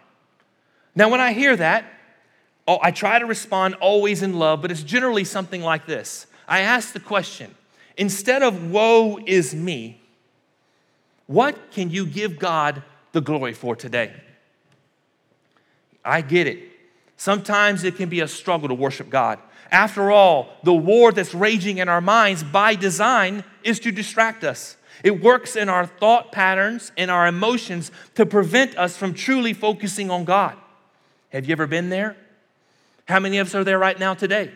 Now, 0.93 1.09
when 1.09 1.21
I 1.21 1.31
hear 1.31 1.55
that, 1.55 1.85
oh, 2.67 2.77
I 2.81 2.91
try 2.91 3.19
to 3.19 3.25
respond 3.25 3.75
always 3.75 4.21
in 4.21 4.37
love, 4.37 4.61
but 4.61 4.69
it's 4.69 4.83
generally 4.83 5.23
something 5.23 5.61
like 5.61 5.85
this 5.85 6.27
I 6.47 6.59
ask 6.61 6.93
the 6.93 6.99
question 6.99 7.55
instead 7.97 8.43
of 8.43 8.71
woe 8.71 9.19
is 9.25 9.53
me, 9.55 10.01
what 11.27 11.71
can 11.71 11.89
you 11.89 12.05
give 12.05 12.39
God 12.39 12.81
the 13.11 13.21
glory 13.21 13.53
for 13.53 13.75
today? 13.75 14.13
I 16.03 16.21
get 16.21 16.47
it. 16.47 16.59
Sometimes 17.17 17.83
it 17.83 17.97
can 17.97 18.09
be 18.09 18.21
a 18.21 18.27
struggle 18.27 18.69
to 18.69 18.73
worship 18.73 19.09
God. 19.09 19.39
After 19.71 20.09
all, 20.09 20.49
the 20.63 20.73
war 20.73 21.11
that's 21.11 21.35
raging 21.35 21.77
in 21.77 21.89
our 21.89 22.01
minds 22.01 22.43
by 22.43 22.75
design 22.75 23.43
is 23.63 23.79
to 23.81 23.91
distract 23.91 24.43
us. 24.43 24.77
It 25.03 25.21
works 25.21 25.55
in 25.55 25.69
our 25.69 25.85
thought 25.85 26.31
patterns 26.31 26.91
and 26.97 27.09
our 27.09 27.27
emotions 27.27 27.91
to 28.15 28.25
prevent 28.25 28.77
us 28.77 28.97
from 28.97 29.13
truly 29.13 29.53
focusing 29.53 30.11
on 30.11 30.25
God. 30.25 30.57
Have 31.29 31.45
you 31.45 31.51
ever 31.53 31.67
been 31.67 31.89
there? 31.89 32.17
How 33.05 33.19
many 33.19 33.37
of 33.37 33.47
us 33.47 33.55
are 33.55 33.63
there 33.63 33.79
right 33.79 33.97
now 33.97 34.13
today? 34.13 34.51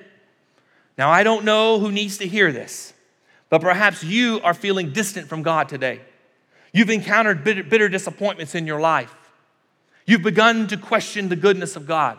Now, 0.97 1.09
I 1.09 1.23
don't 1.23 1.45
know 1.45 1.79
who 1.79 1.91
needs 1.91 2.17
to 2.19 2.27
hear 2.27 2.51
this, 2.51 2.93
but 3.49 3.61
perhaps 3.61 4.03
you 4.03 4.41
are 4.43 4.53
feeling 4.53 4.91
distant 4.91 5.27
from 5.27 5.41
God 5.41 5.69
today. 5.69 6.01
You've 6.71 6.89
encountered 6.89 7.43
bitter, 7.43 7.63
bitter 7.63 7.89
disappointments 7.89 8.53
in 8.53 8.67
your 8.67 8.79
life. 8.79 9.13
You've 10.05 10.23
begun 10.23 10.67
to 10.67 10.77
question 10.77 11.29
the 11.29 11.35
goodness 11.35 11.75
of 11.75 11.87
God. 11.87 12.17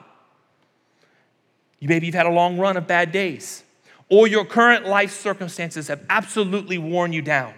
You 1.79 1.89
maybe 1.89 2.07
you've 2.07 2.15
had 2.15 2.27
a 2.27 2.31
long 2.31 2.59
run 2.59 2.77
of 2.77 2.87
bad 2.87 3.13
days, 3.13 3.63
or 4.09 4.27
your 4.27 4.45
current 4.45 4.87
life 4.87 5.13
circumstances 5.13 5.89
have 5.89 6.03
absolutely 6.09 6.79
worn 6.79 7.13
you 7.13 7.21
down. 7.21 7.53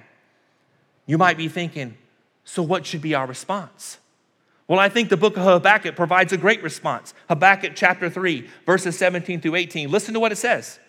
You 1.06 1.18
might 1.18 1.36
be 1.36 1.48
thinking, 1.48 1.96
so 2.44 2.62
what 2.62 2.84
should 2.84 3.00
be 3.00 3.14
our 3.14 3.26
response? 3.26 3.98
Well, 4.68 4.80
I 4.80 4.88
think 4.88 5.08
the 5.08 5.16
book 5.16 5.36
of 5.36 5.44
Habakkuk 5.44 5.94
provides 5.94 6.32
a 6.32 6.36
great 6.36 6.62
response. 6.62 7.14
Habakkuk 7.28 7.72
chapter 7.76 8.10
3, 8.10 8.48
verses 8.66 8.98
17 8.98 9.40
through 9.40 9.54
18. 9.54 9.90
Listen 9.90 10.14
to 10.14 10.20
what 10.20 10.32
it 10.32 10.36
says. 10.36 10.80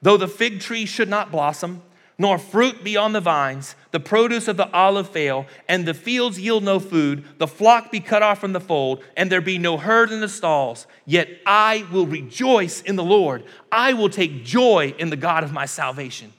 Though 0.00 0.16
the 0.16 0.28
fig 0.28 0.60
tree 0.60 0.86
should 0.86 1.10
not 1.10 1.30
blossom, 1.30 1.82
nor 2.18 2.38
fruit 2.38 2.82
be 2.82 2.96
on 2.96 3.12
the 3.12 3.20
vines, 3.20 3.76
the 3.92 4.00
produce 4.00 4.48
of 4.48 4.56
the 4.56 4.70
olive 4.72 5.08
fail, 5.10 5.46
and 5.68 5.86
the 5.86 5.94
fields 5.94 6.40
yield 6.40 6.64
no 6.64 6.80
food, 6.80 7.24
the 7.38 7.46
flock 7.46 7.92
be 7.92 8.00
cut 8.00 8.22
off 8.22 8.40
from 8.40 8.52
the 8.52 8.60
fold, 8.60 9.04
and 9.16 9.30
there 9.30 9.40
be 9.40 9.58
no 9.58 9.76
herd 9.76 10.10
in 10.10 10.20
the 10.20 10.28
stalls. 10.28 10.86
Yet 11.06 11.28
I 11.46 11.86
will 11.92 12.06
rejoice 12.06 12.80
in 12.82 12.96
the 12.96 13.04
Lord. 13.04 13.44
I 13.70 13.92
will 13.92 14.08
take 14.08 14.44
joy 14.44 14.94
in 14.98 15.10
the 15.10 15.16
God 15.16 15.44
of 15.44 15.52
my 15.52 15.66
salvation. 15.66 16.32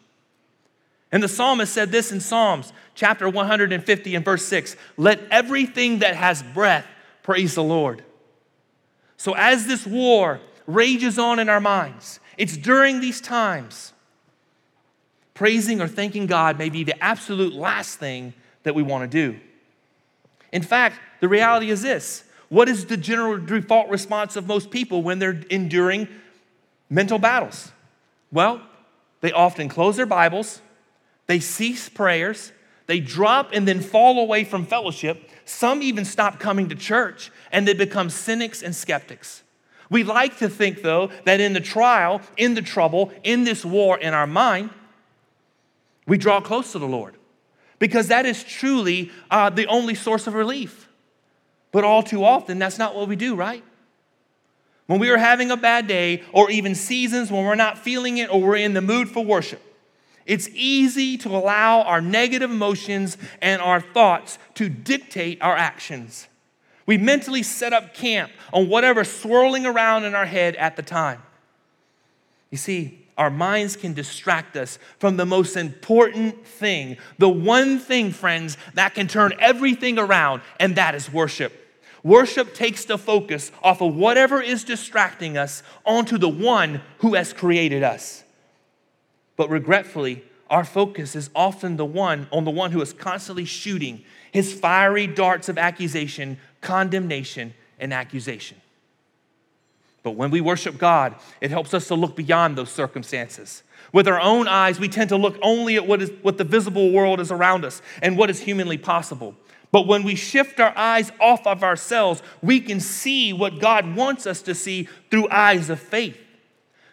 And 1.11 1.23
the 1.23 1.27
psalmist 1.27 1.73
said 1.73 1.91
this 1.91 2.11
in 2.11 2.19
Psalms 2.19 2.71
chapter 2.93 3.27
150 3.27 4.15
and 4.15 4.25
verse 4.25 4.45
6 4.45 4.75
Let 4.97 5.21
everything 5.31 5.99
that 5.99 6.15
has 6.15 6.43
breath 6.43 6.85
praise 7.23 7.55
the 7.55 7.63
Lord. 7.63 8.03
So, 9.17 9.33
as 9.35 9.65
this 9.65 9.85
war 9.85 10.39
rages 10.67 11.17
on 11.17 11.39
in 11.39 11.49
our 11.49 11.59
minds, 11.59 12.19
it's 12.37 12.55
during 12.55 12.99
these 12.99 13.19
times 13.19 13.93
praising 15.33 15.81
or 15.81 15.87
thanking 15.87 16.25
God 16.25 16.57
may 16.57 16.69
be 16.69 16.83
the 16.83 17.01
absolute 17.03 17.53
last 17.53 17.97
thing 17.97 18.33
that 18.63 18.75
we 18.75 18.83
want 18.83 19.09
to 19.09 19.31
do. 19.31 19.39
In 20.51 20.61
fact, 20.61 20.99
the 21.21 21.27
reality 21.27 21.69
is 21.69 21.81
this 21.81 22.23
what 22.49 22.67
is 22.67 22.85
the 22.85 22.97
general 22.97 23.37
default 23.37 23.89
response 23.89 24.35
of 24.35 24.47
most 24.47 24.71
people 24.71 25.01
when 25.01 25.19
they're 25.19 25.41
enduring 25.49 26.07
mental 26.89 27.19
battles? 27.19 27.71
Well, 28.31 28.61
they 29.21 29.31
often 29.31 29.69
close 29.69 29.97
their 29.97 30.05
Bibles, 30.05 30.61
they 31.29 31.39
cease 31.39 31.89
prayers, 31.89 32.51
they 32.87 32.99
drop 32.99 33.51
and 33.53 33.67
then 33.67 33.81
fall 33.81 34.19
away 34.19 34.43
from 34.43 34.65
fellowship. 34.65 35.29
Some 35.45 35.83
even 35.83 36.03
stop 36.03 36.39
coming 36.39 36.69
to 36.69 36.75
church 36.75 37.29
and 37.51 37.67
they 37.67 37.75
become 37.75 38.09
cynics 38.09 38.63
and 38.63 38.75
skeptics. 38.75 39.43
We 39.91 40.03
like 40.03 40.39
to 40.39 40.49
think, 40.49 40.81
though, 40.81 41.11
that 41.25 41.39
in 41.39 41.53
the 41.53 41.59
trial, 41.59 42.21
in 42.35 42.55
the 42.55 42.63
trouble, 42.63 43.13
in 43.23 43.43
this 43.43 43.63
war 43.63 43.95
in 43.95 44.15
our 44.15 44.25
mind, 44.25 44.71
we 46.07 46.17
draw 46.17 46.41
close 46.41 46.71
to 46.71 46.79
the 46.79 46.87
Lord 46.87 47.13
because 47.77 48.07
that 48.07 48.25
is 48.25 48.43
truly 48.43 49.11
uh, 49.29 49.51
the 49.51 49.67
only 49.67 49.93
source 49.93 50.25
of 50.25 50.33
relief. 50.33 50.89
But 51.71 51.83
all 51.83 52.01
too 52.01 52.23
often, 52.23 52.57
that's 52.57 52.79
not 52.79 52.95
what 52.95 53.07
we 53.07 53.15
do, 53.15 53.35
right? 53.35 53.63
When 54.87 54.97
we 54.97 55.11
are 55.11 55.17
having 55.19 55.51
a 55.51 55.57
bad 55.57 55.85
day, 55.85 56.23
or 56.31 56.49
even 56.49 56.73
seasons 56.73 57.31
when 57.31 57.45
we're 57.45 57.53
not 57.53 57.77
feeling 57.77 58.17
it 58.17 58.31
or 58.31 58.41
we're 58.41 58.55
in 58.55 58.73
the 58.73 58.81
mood 58.81 59.09
for 59.09 59.23
worship, 59.23 59.61
it's 60.29 60.47
easy 60.53 61.17
to 61.17 61.29
allow 61.29 61.81
our 61.81 62.01
negative 62.01 62.51
emotions 62.51 63.17
and 63.41 63.59
our 63.63 63.81
thoughts 63.81 64.37
to 64.53 64.69
dictate 64.69 65.41
our 65.41 65.55
actions. 65.55 66.27
We 66.85 66.99
mentally 66.99 67.41
set 67.41 67.73
up 67.73 67.95
camp 67.95 68.31
on 68.53 68.69
whatever's 68.69 69.11
swirling 69.11 69.65
around 69.65 70.05
in 70.05 70.13
our 70.13 70.27
head 70.27 70.55
at 70.57 70.75
the 70.75 70.83
time. 70.83 71.23
You 72.51 72.59
see, 72.59 73.07
our 73.17 73.31
minds 73.31 73.75
can 73.75 73.93
distract 73.93 74.55
us 74.55 74.77
from 74.99 75.17
the 75.17 75.25
most 75.25 75.57
important 75.57 76.45
thing, 76.45 76.97
the 77.17 77.27
one 77.27 77.79
thing, 77.79 78.11
friends, 78.11 78.55
that 78.75 78.93
can 78.93 79.07
turn 79.07 79.33
everything 79.39 79.97
around, 79.97 80.43
and 80.59 80.75
that 80.75 80.93
is 80.93 81.11
worship. 81.11 81.53
Worship 82.03 82.53
takes 82.53 82.85
the 82.85 82.99
focus 82.99 83.51
off 83.63 83.81
of 83.81 83.95
whatever 83.95 84.43
is 84.43 84.63
distracting 84.63 85.39
us 85.39 85.63
onto 85.85 86.19
the 86.19 86.29
one 86.29 86.81
who 86.99 87.15
has 87.15 87.33
created 87.33 87.81
us. 87.81 88.23
But 89.39 89.49
regretfully, 89.49 90.21
our 90.49 90.65
focus 90.65 91.15
is 91.15 91.29
often 91.33 91.77
the 91.77 91.85
one 91.85 92.27
on 92.29 92.43
the 92.43 92.51
one 92.51 92.73
who 92.73 92.81
is 92.81 92.91
constantly 92.91 93.45
shooting 93.45 94.03
his 94.33 94.51
fiery 94.51 95.07
darts 95.07 95.47
of 95.47 95.57
accusation, 95.57 96.37
condemnation, 96.59 97.53
and 97.79 97.93
accusation. 97.93 98.57
But 100.03 100.17
when 100.17 100.29
we 100.29 100.41
worship 100.41 100.77
God, 100.77 101.15
it 101.39 101.51
helps 101.51 101.73
us 101.73 101.87
to 101.87 101.95
look 101.95 102.17
beyond 102.17 102.57
those 102.57 102.69
circumstances. 102.69 103.63
With 103.93 104.09
our 104.09 104.19
own 104.19 104.49
eyes, 104.49 104.77
we 104.77 104.89
tend 104.89 105.07
to 105.07 105.15
look 105.15 105.37
only 105.41 105.77
at 105.77 105.87
what, 105.87 106.01
is, 106.01 106.11
what 106.21 106.37
the 106.37 106.43
visible 106.43 106.91
world 106.91 107.21
is 107.21 107.31
around 107.31 107.63
us 107.63 107.81
and 108.01 108.17
what 108.17 108.29
is 108.29 108.41
humanly 108.41 108.77
possible. 108.77 109.35
But 109.71 109.87
when 109.87 110.03
we 110.03 110.15
shift 110.15 110.59
our 110.59 110.77
eyes 110.77 111.13
off 111.21 111.47
of 111.47 111.63
ourselves, 111.63 112.21
we 112.41 112.59
can 112.59 112.81
see 112.81 113.31
what 113.31 113.61
God 113.61 113.95
wants 113.95 114.27
us 114.27 114.41
to 114.41 114.53
see 114.53 114.89
through 115.09 115.29
eyes 115.29 115.69
of 115.69 115.79
faith. 115.79 116.17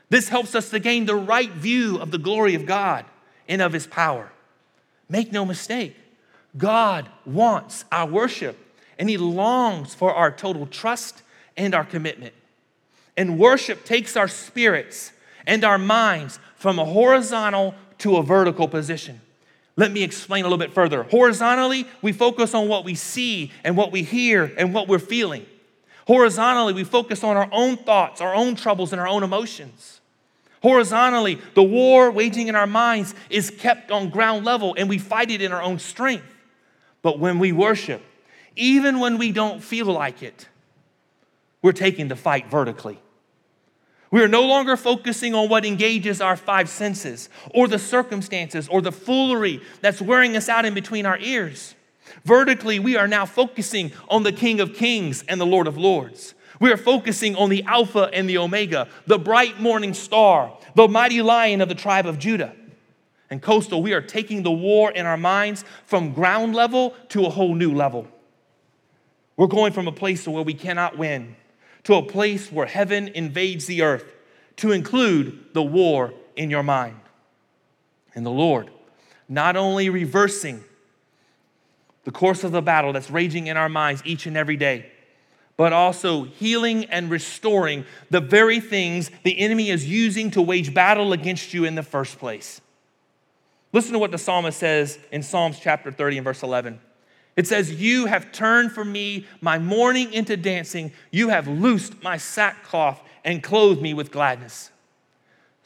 This 0.09 0.29
helps 0.29 0.55
us 0.55 0.71
to 0.71 0.79
gain 0.79 1.07
the 1.07 1.17
right 1.17 1.51
view 1.51 1.99
of 1.99 2.11
the 2.11 2.19
glory 2.19 2.55
of 2.55 2.67
God 2.67 3.05
and 3.49 3.61
of 3.61 3.73
His 3.73 3.87
power. 3.87 4.31
Make 5.09 5.33
no 5.33 5.45
mistake, 5.45 5.97
God 6.57 7.09
wants 7.25 7.85
our 7.93 8.07
worship 8.07 8.59
and 8.99 9.09
He 9.09 9.19
longs 9.19 9.95
for 9.95 10.15
our 10.15 10.31
total 10.31 10.67
trust 10.67 11.23
and 11.57 11.75
our 11.75 11.85
commitment. 11.85 12.35
And 13.17 13.39
worship 13.39 13.85
takes 13.85 14.17
our 14.17 14.29
spirits 14.29 15.13
and 15.47 15.65
our 15.65 15.79
minds 15.79 16.39
from 16.57 16.79
a 16.79 16.85
horizontal 16.85 17.75
to 17.99 18.17
a 18.17 18.23
vertical 18.23 18.69
position. 18.69 19.21
Let 19.77 19.93
me 19.93 20.03
explain 20.03 20.45
a 20.45 20.49
little 20.49 20.59
bit 20.59 20.73
further. 20.73 21.03
Horizontally, 21.03 21.87
we 22.01 22.13
focus 22.13 22.55
on 22.55 22.69
what 22.69 22.85
we 22.85 22.95
see 22.95 23.53
and 23.63 23.77
what 23.77 23.93
we 23.93 24.03
hear 24.03 24.53
and 24.57 24.73
what 24.73 24.89
we're 24.89 24.99
feeling. 24.99 25.45
Horizontally, 26.07 26.73
we 26.73 26.85
focus 26.85 27.25
on 27.25 27.37
our 27.37 27.49
own 27.53 27.77
thoughts, 27.77 28.21
our 28.21 28.35
own 28.35 28.55
troubles, 28.55 28.93
and 28.93 29.01
our 29.01 29.09
own 29.09 29.23
emotions. 29.23 30.01
Horizontally, 30.67 31.39
the 31.55 31.63
war 31.63 32.11
waging 32.11 32.49
in 32.49 32.57
our 32.57 32.67
minds 32.67 33.15
is 33.31 33.51
kept 33.51 33.93
on 33.93 34.11
ground 34.11 34.45
level 34.45 34.75
and 34.77 34.89
we 34.89 34.99
fight 34.99 35.31
it 35.31 35.41
in 35.41 35.53
our 35.53 35.63
own 35.63 35.79
strength. 35.79 36.35
But 37.03 37.21
when 37.21 37.39
we 37.39 37.53
worship, 37.53 38.03
even 38.57 38.99
when 38.99 39.17
we 39.17 39.31
don't 39.31 39.63
feel 39.63 39.87
like 39.87 40.25
it, 40.25 40.49
we're 41.63 41.71
taking 41.71 42.09
the 42.09 42.17
fight 42.17 42.51
vertically. 42.51 42.99
We 44.11 44.23
are 44.23 44.29
no 44.29 44.43
longer 44.43 44.77
focusing 44.77 45.37
on 45.37 45.49
what 45.49 45.65
engages 45.65 46.21
our 46.21 46.37
five 46.37 46.69
senses 46.69 47.29
or 47.55 47.69
the 47.69 47.79
circumstances 47.79 48.67
or 48.67 48.83
the 48.83 48.91
foolery 48.91 49.61
that's 49.83 50.03
wearing 50.03 50.37
us 50.37 50.49
out 50.49 50.65
in 50.65 50.75
between 50.75 51.07
our 51.07 51.19
ears. 51.19 51.76
Vertically, 52.27 52.81
we 52.81 52.97
are 52.97 53.07
now 53.07 53.25
focusing 53.25 53.93
on 54.09 54.25
the 54.25 54.33
King 54.33 54.59
of 54.59 54.75
Kings 54.75 55.23
and 55.29 55.41
the 55.41 55.47
Lord 55.47 55.69
of 55.69 55.79
Lords. 55.79 56.35
We 56.59 56.73
are 56.73 56.77
focusing 56.77 57.37
on 57.37 57.51
the 57.51 57.63
Alpha 57.63 58.11
and 58.13 58.29
the 58.29 58.39
Omega, 58.39 58.89
the 59.07 59.17
bright 59.17 59.61
morning 59.61 59.95
star, 59.95 60.59
the 60.75 60.89
mighty 60.89 61.23
lion 61.23 61.61
of 61.61 61.69
the 61.69 61.77
tribe 61.77 62.05
of 62.05 62.19
Judah. 62.19 62.53
And 63.31 63.41
coastal, 63.41 63.81
we 63.81 63.93
are 63.93 64.01
taking 64.01 64.43
the 64.43 64.51
war 64.51 64.91
in 64.91 65.07
our 65.07 65.17
minds 65.17 65.65
from 65.85 66.15
ground 66.15 66.57
level 66.57 66.97
to 67.11 67.27
a 67.27 67.31
whole 67.31 67.55
new 67.55 67.73
level. 67.73 68.09
We're 69.37 69.47
going 69.47 69.73
from 69.73 69.87
a 69.87 69.93
place 69.93 70.27
where 70.27 70.43
we 70.43 70.55
cannot 70.55 70.99
win 70.99 71.37
to 71.85 71.95
a 71.95 72.03
place 72.03 72.51
where 72.51 72.67
heaven 72.67 73.07
invades 73.07 73.67
the 73.67 73.83
earth, 73.83 74.13
to 74.57 74.73
include 74.73 75.45
the 75.53 75.63
war 75.63 76.13
in 76.35 76.51
your 76.51 76.65
mind. 76.65 76.99
And 78.17 78.27
the 78.27 78.31
Lord, 78.31 78.69
not 79.29 79.55
only 79.55 79.91
reversing 79.91 80.65
the 82.07 82.13
course 82.13 82.45
of 82.45 82.53
the 82.53 82.63
battle 82.63 82.93
that's 82.93 83.11
raging 83.11 83.49
in 83.49 83.57
our 83.57 83.69
minds 83.69 84.01
each 84.05 84.27
and 84.27 84.37
every 84.37 84.57
day, 84.57 84.87
but 85.57 85.73
also 85.73 86.23
healing 86.23 86.85
and 86.85 87.11
restoring 87.11 87.85
the 88.11 88.21
very 88.21 88.61
things 88.61 89.11
the 89.25 89.37
enemy 89.41 89.71
is 89.71 89.85
using 89.85 90.31
to 90.31 90.41
wage 90.41 90.73
battle 90.73 91.13
against 91.13 91.53
you 91.53 91.65
in 91.65 91.75
the 91.75 91.83
first 91.83 92.21
place. 92.21 92.61
Listen 93.73 93.93
to 93.93 93.99
what 93.99 94.13
the 94.13 94.19
psalmist 94.19 94.57
says 94.57 95.01
in 95.11 95.21
Psalms 95.21 95.59
chapter 95.59 95.91
30 95.91 96.19
and 96.19 96.25
verse 96.25 96.45
11. 96.45 96.79
It 97.35 97.49
says, 97.49 97.73
You 97.73 98.07
have 98.07 98.31
turned 98.31 98.71
for 98.71 98.85
me 98.85 99.27
my 99.41 99.59
mourning 99.59 100.13
into 100.13 100.37
dancing. 100.37 100.93
You 101.11 101.31
have 101.31 101.49
loosed 101.49 102.05
my 102.05 102.19
sackcloth 102.19 103.01
and 103.25 103.43
clothed 103.43 103.83
me 103.83 103.95
with 103.95 104.13
gladness. 104.13 104.71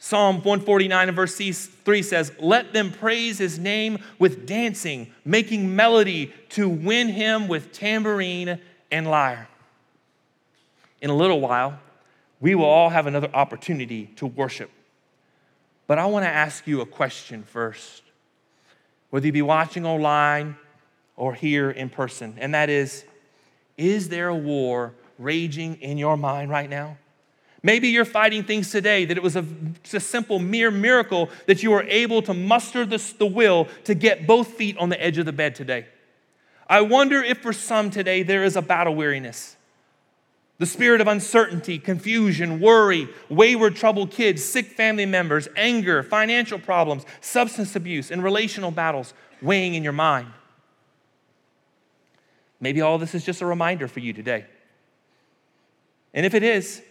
Psalm 0.03 0.37
149 0.37 1.09
and 1.09 1.15
verse 1.15 1.35
3 1.35 2.01
says, 2.01 2.31
Let 2.39 2.73
them 2.73 2.91
praise 2.91 3.37
his 3.37 3.59
name 3.59 3.99
with 4.17 4.47
dancing, 4.47 5.13
making 5.23 5.75
melody 5.75 6.33
to 6.49 6.67
win 6.67 7.09
him 7.09 7.47
with 7.47 7.71
tambourine 7.71 8.59
and 8.89 9.05
lyre. 9.07 9.47
In 11.01 11.11
a 11.11 11.15
little 11.15 11.39
while, 11.39 11.77
we 12.39 12.55
will 12.55 12.65
all 12.65 12.89
have 12.89 13.05
another 13.05 13.29
opportunity 13.31 14.07
to 14.15 14.25
worship. 14.25 14.71
But 15.85 15.99
I 15.99 16.07
want 16.07 16.25
to 16.25 16.29
ask 16.29 16.65
you 16.65 16.81
a 16.81 16.85
question 16.87 17.43
first. 17.43 18.01
Whether 19.11 19.27
you 19.27 19.31
be 19.31 19.43
watching 19.43 19.85
online, 19.85 20.55
or 21.15 21.35
here 21.35 21.69
in 21.69 21.91
person, 21.91 22.33
and 22.39 22.55
that 22.55 22.71
is 22.71 23.05
Is 23.77 24.09
there 24.09 24.29
a 24.29 24.35
war 24.35 24.95
raging 25.19 25.75
in 25.75 25.99
your 25.99 26.17
mind 26.17 26.49
right 26.49 26.71
now? 26.71 26.97
Maybe 27.63 27.89
you're 27.89 28.05
fighting 28.05 28.43
things 28.43 28.71
today 28.71 29.05
that 29.05 29.17
it 29.17 29.23
was 29.23 29.35
a, 29.35 29.45
a 29.93 29.99
simple, 29.99 30.39
mere 30.39 30.71
miracle 30.71 31.29
that 31.45 31.61
you 31.61 31.71
were 31.71 31.83
able 31.83 32.21
to 32.23 32.33
muster 32.33 32.85
the, 32.85 32.97
the 33.19 33.25
will 33.27 33.67
to 33.83 33.93
get 33.93 34.25
both 34.25 34.47
feet 34.47 34.77
on 34.77 34.89
the 34.89 35.01
edge 35.01 35.19
of 35.19 35.25
the 35.25 35.33
bed 35.33 35.53
today. 35.53 35.85
I 36.67 36.81
wonder 36.81 37.21
if 37.21 37.39
for 37.39 37.53
some 37.53 37.91
today 37.91 38.23
there 38.23 38.43
is 38.43 38.55
a 38.55 38.61
battle 38.61 38.95
weariness. 38.95 39.57
The 40.57 40.65
spirit 40.65 41.01
of 41.01 41.07
uncertainty, 41.07 41.77
confusion, 41.79 42.59
worry, 42.59 43.09
wayward, 43.29 43.75
troubled 43.75 44.11
kids, 44.11 44.43
sick 44.43 44.67
family 44.67 45.05
members, 45.05 45.47
anger, 45.55 46.01
financial 46.03 46.59
problems, 46.59 47.03
substance 47.19 47.75
abuse, 47.75 48.09
and 48.11 48.23
relational 48.23 48.71
battles 48.71 49.13
weighing 49.41 49.73
in 49.73 49.83
your 49.83 49.93
mind. 49.93 50.27
Maybe 52.59 52.81
all 52.81 52.99
this 52.99 53.15
is 53.15 53.23
just 53.23 53.41
a 53.41 53.45
reminder 53.45 53.87
for 53.87 53.99
you 53.99 54.13
today. 54.13 54.45
And 56.13 56.25
if 56.25 56.35
it 56.35 56.43
is, 56.43 56.83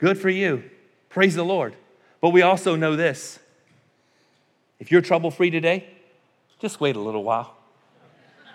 good 0.00 0.18
for 0.18 0.30
you. 0.30 0.64
Praise 1.08 1.36
the 1.36 1.44
Lord. 1.44 1.76
But 2.20 2.30
we 2.30 2.42
also 2.42 2.74
know 2.74 2.96
this 2.96 3.38
if 4.80 4.90
you're 4.90 5.02
trouble 5.02 5.30
free 5.30 5.50
today, 5.50 5.86
just 6.58 6.80
wait 6.80 6.96
a 6.96 7.00
little 7.00 7.22
while. 7.22 7.56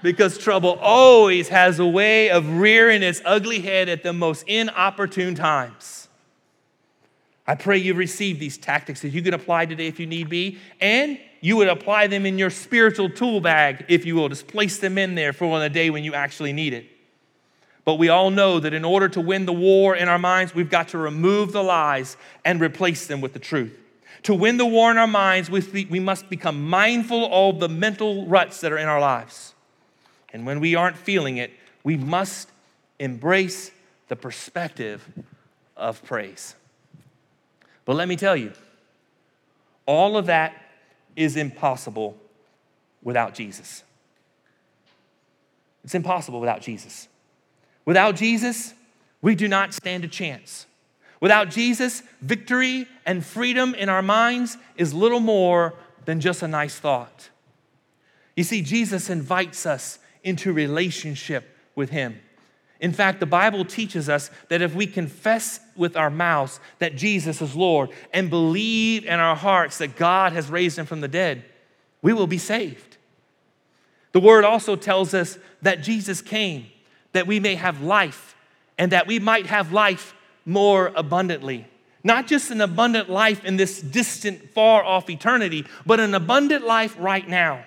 Because 0.03 0.37
trouble 0.37 0.77
always 0.81 1.47
has 1.49 1.79
a 1.79 1.85
way 1.85 2.29
of 2.29 2.57
rearing 2.57 3.01
its 3.01 3.21
ugly 3.23 3.59
head 3.61 3.89
at 3.89 4.03
the 4.03 4.13
most 4.13 4.43
inopportune 4.47 5.35
times. 5.35 6.07
I 7.47 7.55
pray 7.55 7.77
you 7.77 7.93
receive 7.93 8.39
these 8.39 8.57
tactics 8.57 9.01
that 9.01 9.09
you 9.09 9.21
can 9.21 9.33
apply 9.33 9.67
today 9.67 9.87
if 9.87 9.99
you 9.99 10.07
need 10.07 10.29
be, 10.29 10.57
and 10.81 11.19
you 11.41 11.57
would 11.57 11.67
apply 11.67 12.07
them 12.07 12.25
in 12.25 12.39
your 12.39 12.49
spiritual 12.49 13.09
tool 13.09 13.39
bag, 13.39 13.85
if 13.87 14.05
you 14.05 14.15
will, 14.15 14.29
just 14.29 14.47
place 14.47 14.79
them 14.79 14.97
in 14.97 15.13
there 15.13 15.31
for 15.31 15.45
on 15.45 15.61
a 15.61 15.69
day 15.69 15.91
when 15.91 16.03
you 16.03 16.15
actually 16.15 16.53
need 16.53 16.73
it. 16.73 16.87
But 17.85 17.95
we 17.95 18.09
all 18.09 18.31
know 18.31 18.59
that 18.59 18.73
in 18.73 18.83
order 18.83 19.07
to 19.09 19.21
win 19.21 19.45
the 19.45 19.53
war 19.53 19.95
in 19.95 20.09
our 20.09 20.19
minds, 20.19 20.55
we've 20.55 20.69
got 20.69 20.89
to 20.89 20.97
remove 20.97 21.51
the 21.51 21.63
lies 21.63 22.17
and 22.43 22.59
replace 22.59 23.05
them 23.05 23.21
with 23.21 23.33
the 23.33 23.39
truth. 23.39 23.79
To 24.23 24.33
win 24.33 24.57
the 24.57 24.65
war 24.65 24.89
in 24.89 24.97
our 24.97 25.05
minds, 25.05 25.51
we 25.51 25.99
must 25.99 26.27
become 26.27 26.67
mindful 26.67 27.29
of 27.31 27.59
the 27.59 27.69
mental 27.69 28.25
ruts 28.25 28.61
that 28.61 28.71
are 28.71 28.77
in 28.79 28.87
our 28.87 28.99
lives. 28.99 29.53
And 30.33 30.47
when 30.47 30.59
we 30.59 30.73
aren't 30.73 30.97
feeling 30.97 31.37
it, 31.37 31.51
we 31.83 31.95
must 31.95 32.49
embrace 32.97 33.69
the 34.07 34.15
perspective 34.15 35.07
of 35.77 36.03
praise. 36.03 36.55
But 37.85 37.95
let 37.95 38.07
me 38.07 38.15
tell 38.15 38.35
you, 38.35 38.51
all 39.85 40.17
of 40.17 40.25
that 40.25 40.59
is 41.15 41.37
impossible 41.37 42.17
without 43.03 43.35
Jesus. 43.35 43.83
It's 45.83 45.93
impossible 45.93 46.39
without 46.39 46.61
Jesus. 46.61 47.07
Without 47.85 48.15
Jesus, 48.15 48.73
we 49.21 49.35
do 49.35 49.47
not 49.47 49.73
stand 49.73 50.03
a 50.03 50.07
chance. 50.07 50.65
Without 51.21 51.49
Jesus, 51.49 52.03
victory 52.21 52.87
and 53.05 53.25
freedom 53.25 53.73
in 53.75 53.89
our 53.89 54.01
minds 54.01 54.57
is 54.75 54.93
little 54.93 55.19
more 55.19 55.73
than 56.05 56.19
just 56.19 56.43
a 56.43 56.47
nice 56.47 56.77
thought. 56.77 57.29
You 58.35 58.43
see, 58.43 58.61
Jesus 58.61 59.09
invites 59.09 59.65
us 59.65 59.99
into 60.23 60.51
relationship 60.51 61.57
with 61.75 61.89
Him. 61.89 62.19
In 62.79 62.91
fact, 62.91 63.19
the 63.19 63.25
Bible 63.25 63.63
teaches 63.63 64.09
us 64.09 64.29
that 64.49 64.61
if 64.61 64.75
we 64.75 64.85
confess 64.85 65.59
with 65.75 65.95
our 65.95 66.09
mouths 66.09 66.59
that 66.79 66.95
Jesus 66.95 67.41
is 67.41 67.55
Lord 67.55 67.89
and 68.13 68.29
believe 68.29 69.05
in 69.05 69.19
our 69.19 69.35
hearts 69.35 69.77
that 69.77 69.95
God 69.95 70.33
has 70.33 70.49
raised 70.49 70.77
him 70.77 70.85
from 70.85 71.01
the 71.01 71.07
dead, 71.07 71.45
we 72.01 72.11
will 72.11 72.27
be 72.27 72.37
saved. 72.37 72.97
The 74.11 74.19
word 74.19 74.43
also 74.43 74.75
tells 74.75 75.13
us 75.13 75.39
that 75.61 75.81
Jesus 75.81 76.21
came 76.21 76.67
that 77.15 77.27
we 77.27 77.39
may 77.39 77.55
have 77.55 77.81
life 77.81 78.35
and 78.77 78.91
that 78.91 79.07
we 79.07 79.19
might 79.19 79.45
have 79.45 79.71
life 79.71 80.13
more 80.45 80.91
abundantly. 80.95 81.65
Not 82.03 82.27
just 82.27 82.51
an 82.51 82.59
abundant 82.61 83.09
life 83.09 83.43
in 83.45 83.55
this 83.57 83.81
distant, 83.81 84.51
far 84.51 84.83
off 84.83 85.09
eternity, 85.09 85.65
but 85.85 85.99
an 85.99 86.13
abundant 86.13 86.65
life 86.65 86.95
right 86.99 87.27
now. 87.27 87.63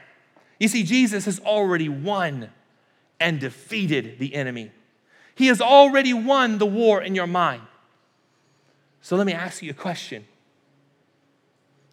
You 0.61 0.69
see, 0.69 0.83
Jesus 0.83 1.25
has 1.25 1.41
already 1.41 1.89
won 1.89 2.51
and 3.19 3.41
defeated 3.41 4.19
the 4.19 4.35
enemy. 4.35 4.71
He 5.35 5.47
has 5.47 5.61
already 5.61 6.13
won 6.13 6.59
the 6.59 6.67
war 6.67 7.01
in 7.01 7.15
your 7.15 7.27
mind. 7.27 7.63
So 9.01 9.17
let 9.17 9.27
me 9.27 9.33
ask 9.33 9.63
you 9.63 9.71
a 9.71 9.75
question 9.75 10.27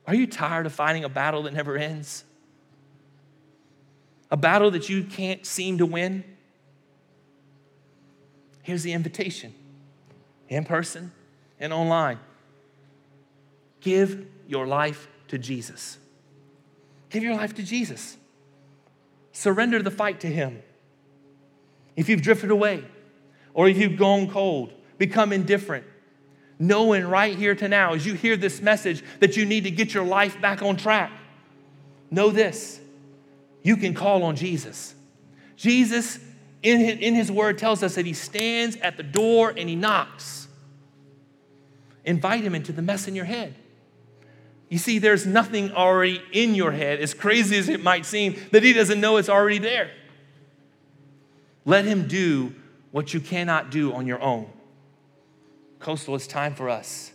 Are 0.05 0.13
you 0.15 0.27
tired 0.27 0.65
of 0.65 0.73
fighting 0.73 1.05
a 1.05 1.09
battle 1.09 1.43
that 1.43 1.53
never 1.53 1.77
ends? 1.77 2.25
A 4.29 4.35
battle 4.35 4.71
that 4.71 4.89
you 4.89 5.05
can't 5.05 5.45
seem 5.45 5.77
to 5.77 5.85
win? 5.85 6.25
Here's 8.65 8.82
the 8.82 8.93
invitation 8.93 9.54
in 10.49 10.65
person 10.65 11.12
and 11.60 11.71
online. 11.71 12.17
Give 13.80 14.25
your 14.47 14.65
life 14.65 15.08
to 15.28 15.38
Jesus. 15.38 15.99
Give 17.12 17.21
your 17.21 17.36
life 17.36 17.54
to 17.56 17.63
Jesus. 17.63 18.17
Surrender 19.32 19.84
the 19.84 19.91
fight 19.91 20.19
to 20.21 20.28
Him. 20.28 20.63
if 21.95 22.10
you've 22.10 22.23
drifted 22.23 22.49
away, 22.49 22.84
or 23.54 23.69
if 23.69 23.78
you've 23.78 23.99
gone 23.99 24.28
cold, 24.28 24.73
become 24.97 25.32
indifferent, 25.32 25.86
knowing 26.58 27.06
right 27.06 27.38
here 27.38 27.54
to 27.54 27.67
now, 27.67 27.93
as 27.93 28.04
you 28.04 28.15
hear 28.15 28.36
this 28.36 28.62
message, 28.62 29.04
that 29.19 29.38
you 29.38 29.45
need 29.45 29.65
to 29.65 29.71
get 29.71 29.93
your 29.93 30.06
life 30.06 30.41
back 30.41 30.63
on 30.63 30.75
track, 30.75 31.12
know 32.10 32.32
this 32.32 32.80
you 33.62 33.78
can 33.78 33.93
call 33.93 34.23
on 34.23 34.36
Jesus. 34.36 34.95
Jesus, 35.56 36.17
in 36.63 36.79
his, 36.79 36.97
in 36.99 37.15
his 37.15 37.31
word, 37.31 37.57
tells 37.57 37.83
us 37.83 37.95
that 37.95 38.05
he 38.05 38.13
stands 38.13 38.75
at 38.77 38.97
the 38.97 39.03
door 39.03 39.53
and 39.55 39.69
he 39.69 39.75
knocks. 39.75 40.47
Invite 42.03 42.43
him 42.43 42.55
into 42.55 42.71
the 42.71 42.81
mess 42.81 43.07
in 43.07 43.15
your 43.15 43.25
head. 43.25 43.55
You 44.69 44.77
see, 44.77 44.99
there's 44.99 45.25
nothing 45.25 45.71
already 45.71 46.21
in 46.31 46.55
your 46.55 46.71
head, 46.71 46.99
as 46.99 47.13
crazy 47.13 47.57
as 47.57 47.69
it 47.69 47.83
might 47.83 48.05
seem, 48.05 48.35
that 48.51 48.63
he 48.63 48.73
doesn't 48.73 48.99
know 48.99 49.17
it's 49.17 49.29
already 49.29 49.59
there. 49.59 49.91
Let 51.65 51.85
him 51.85 52.07
do 52.07 52.53
what 52.91 53.13
you 53.13 53.19
cannot 53.19 53.69
do 53.69 53.93
on 53.93 54.07
your 54.07 54.21
own. 54.21 54.49
Coastal, 55.79 56.15
it's 56.15 56.27
time 56.27 56.55
for 56.55 56.69
us 56.69 57.11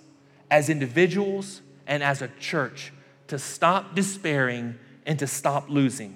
as 0.51 0.69
individuals 0.69 1.63
and 1.87 2.03
as 2.03 2.23
a 2.23 2.29
church 2.41 2.93
to 3.29 3.39
stop 3.39 3.95
despairing 3.95 4.79
and 5.07 5.19
to 5.19 5.27
stop 5.27 5.69
losing. 5.69 6.15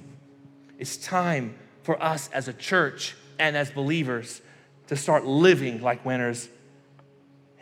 It's 0.79 0.97
time 0.97 1.57
for 1.85 2.03
us 2.03 2.29
as 2.33 2.49
a 2.49 2.53
church 2.53 3.15
and 3.39 3.57
as 3.57 3.71
believers 3.71 4.41
to 4.89 4.97
start 4.97 5.25
living 5.25 5.81
like 5.81 6.05
winners 6.05 6.49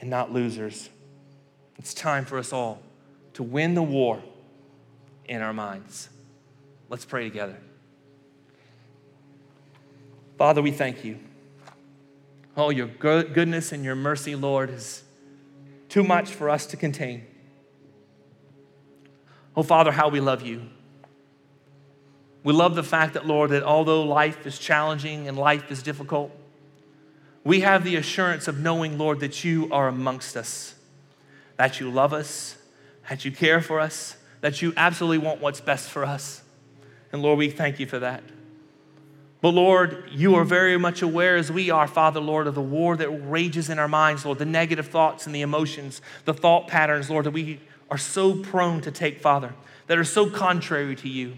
and 0.00 0.08
not 0.08 0.32
losers. 0.32 0.88
It's 1.76 1.92
time 1.92 2.24
for 2.24 2.38
us 2.38 2.52
all 2.52 2.80
to 3.34 3.42
win 3.42 3.74
the 3.74 3.82
war 3.82 4.22
in 5.26 5.42
our 5.42 5.52
minds. 5.52 6.08
Let's 6.88 7.04
pray 7.04 7.24
together. 7.24 7.56
Father, 10.38 10.62
we 10.62 10.70
thank 10.70 11.04
you. 11.04 11.18
Oh, 12.56 12.70
your 12.70 12.86
goodness 12.86 13.72
and 13.72 13.84
your 13.84 13.94
mercy, 13.94 14.36
Lord, 14.36 14.70
is 14.70 15.02
too 15.88 16.04
much 16.04 16.30
for 16.30 16.48
us 16.48 16.66
to 16.66 16.76
contain. 16.76 17.26
Oh, 19.56 19.62
Father, 19.62 19.90
how 19.90 20.08
we 20.08 20.20
love 20.20 20.42
you. 20.42 20.62
We 22.44 22.52
love 22.52 22.74
the 22.74 22.82
fact 22.82 23.14
that, 23.14 23.26
Lord, 23.26 23.50
that 23.50 23.62
although 23.62 24.02
life 24.02 24.46
is 24.46 24.58
challenging 24.58 25.28
and 25.28 25.38
life 25.38 25.70
is 25.70 25.82
difficult, 25.82 26.30
we 27.44 27.60
have 27.60 27.84
the 27.84 27.96
assurance 27.96 28.48
of 28.48 28.58
knowing, 28.58 28.98
Lord, 28.98 29.20
that 29.20 29.44
you 29.44 29.68
are 29.72 29.88
amongst 29.88 30.36
us, 30.36 30.74
that 31.56 31.80
you 31.80 31.90
love 31.90 32.12
us, 32.12 32.56
that 33.08 33.24
you 33.24 33.32
care 33.32 33.60
for 33.60 33.80
us, 33.80 34.16
that 34.40 34.62
you 34.62 34.72
absolutely 34.76 35.18
want 35.18 35.40
what's 35.40 35.60
best 35.60 35.90
for 35.90 36.04
us. 36.04 36.42
And 37.12 37.22
Lord, 37.22 37.38
we 37.38 37.50
thank 37.50 37.78
you 37.78 37.86
for 37.86 37.98
that. 38.00 38.22
But 39.40 39.50
Lord, 39.50 40.04
you 40.12 40.36
are 40.36 40.44
very 40.44 40.78
much 40.78 41.02
aware 41.02 41.36
as 41.36 41.50
we 41.50 41.68
are, 41.68 41.88
Father, 41.88 42.20
Lord, 42.20 42.46
of 42.46 42.54
the 42.54 42.62
war 42.62 42.96
that 42.96 43.10
rages 43.10 43.68
in 43.68 43.78
our 43.80 43.88
minds, 43.88 44.24
Lord, 44.24 44.38
the 44.38 44.44
negative 44.44 44.86
thoughts 44.86 45.26
and 45.26 45.34
the 45.34 45.42
emotions, 45.42 46.00
the 46.24 46.34
thought 46.34 46.68
patterns, 46.68 47.10
Lord, 47.10 47.26
that 47.26 47.32
we 47.32 47.60
are 47.90 47.98
so 47.98 48.36
prone 48.36 48.80
to 48.82 48.92
take, 48.92 49.20
Father, 49.20 49.52
that 49.88 49.98
are 49.98 50.04
so 50.04 50.30
contrary 50.30 50.94
to 50.94 51.08
you. 51.08 51.34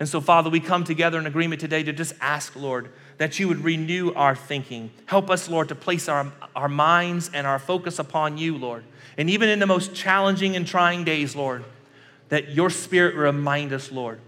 And 0.00 0.08
so, 0.08 0.20
Father, 0.20 0.50
we 0.50 0.60
come 0.60 0.82
together 0.82 1.18
in 1.18 1.26
agreement 1.26 1.60
today 1.60 1.82
to 1.84 1.92
just 1.92 2.14
ask, 2.20 2.56
Lord, 2.56 2.90
that 3.18 3.38
you 3.38 3.46
would 3.46 3.62
renew 3.62 4.12
our 4.14 4.34
thinking. 4.34 4.90
Help 5.06 5.30
us, 5.30 5.48
Lord, 5.48 5.68
to 5.68 5.74
place 5.74 6.08
our, 6.08 6.32
our 6.56 6.68
minds 6.68 7.30
and 7.32 7.46
our 7.46 7.60
focus 7.60 7.98
upon 7.98 8.36
you, 8.36 8.56
Lord. 8.56 8.84
And 9.16 9.30
even 9.30 9.48
in 9.48 9.60
the 9.60 9.66
most 9.66 9.94
challenging 9.94 10.56
and 10.56 10.66
trying 10.66 11.04
days, 11.04 11.36
Lord, 11.36 11.64
that 12.28 12.50
your 12.50 12.70
spirit 12.70 13.14
remind 13.14 13.72
us, 13.72 13.92
Lord, 13.92 14.20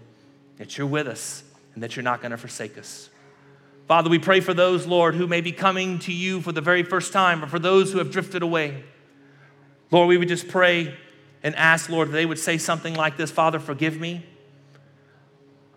that 0.57 0.77
you're 0.77 0.87
with 0.87 1.07
us 1.07 1.43
and 1.73 1.83
that 1.83 1.95
you're 1.95 2.03
not 2.03 2.21
going 2.21 2.31
to 2.31 2.37
forsake 2.37 2.77
us. 2.77 3.09
Father, 3.87 4.09
we 4.09 4.19
pray 4.19 4.39
for 4.39 4.53
those, 4.53 4.85
Lord, 4.85 5.15
who 5.15 5.27
may 5.27 5.41
be 5.41 5.51
coming 5.51 5.99
to 5.99 6.13
you 6.13 6.41
for 6.41 6.51
the 6.51 6.61
very 6.61 6.83
first 6.83 7.13
time, 7.13 7.43
or 7.43 7.47
for 7.47 7.59
those 7.59 7.91
who 7.91 7.99
have 7.99 8.11
drifted 8.11 8.41
away. 8.41 8.83
Lord, 9.91 10.09
we 10.09 10.17
would 10.17 10.27
just 10.27 10.47
pray 10.47 10.93
and 11.43 11.55
ask, 11.55 11.89
Lord, 11.89 12.09
that 12.09 12.13
they 12.13 12.25
would 12.25 12.39
say 12.39 12.57
something 12.57 12.95
like 12.95 13.15
this 13.15 13.31
Father, 13.31 13.59
forgive 13.59 13.99
me. 13.99 14.25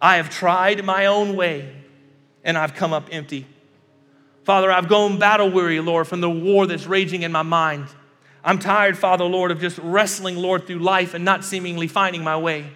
I 0.00 0.16
have 0.16 0.30
tried 0.30 0.84
my 0.84 1.06
own 1.06 1.36
way 1.36 1.74
and 2.42 2.56
I've 2.56 2.74
come 2.74 2.92
up 2.92 3.08
empty. 3.12 3.46
Father, 4.44 4.72
I've 4.72 4.88
gone 4.88 5.18
battle 5.18 5.50
weary, 5.50 5.80
Lord, 5.80 6.08
from 6.08 6.20
the 6.20 6.30
war 6.30 6.66
that's 6.66 6.86
raging 6.86 7.22
in 7.22 7.32
my 7.32 7.42
mind. 7.42 7.86
I'm 8.42 8.58
tired, 8.58 8.96
Father, 8.96 9.24
Lord, 9.24 9.50
of 9.50 9.60
just 9.60 9.78
wrestling, 9.78 10.36
Lord, 10.36 10.66
through 10.66 10.78
life 10.78 11.12
and 11.12 11.24
not 11.24 11.44
seemingly 11.44 11.86
finding 11.86 12.24
my 12.24 12.38
way. 12.38 12.70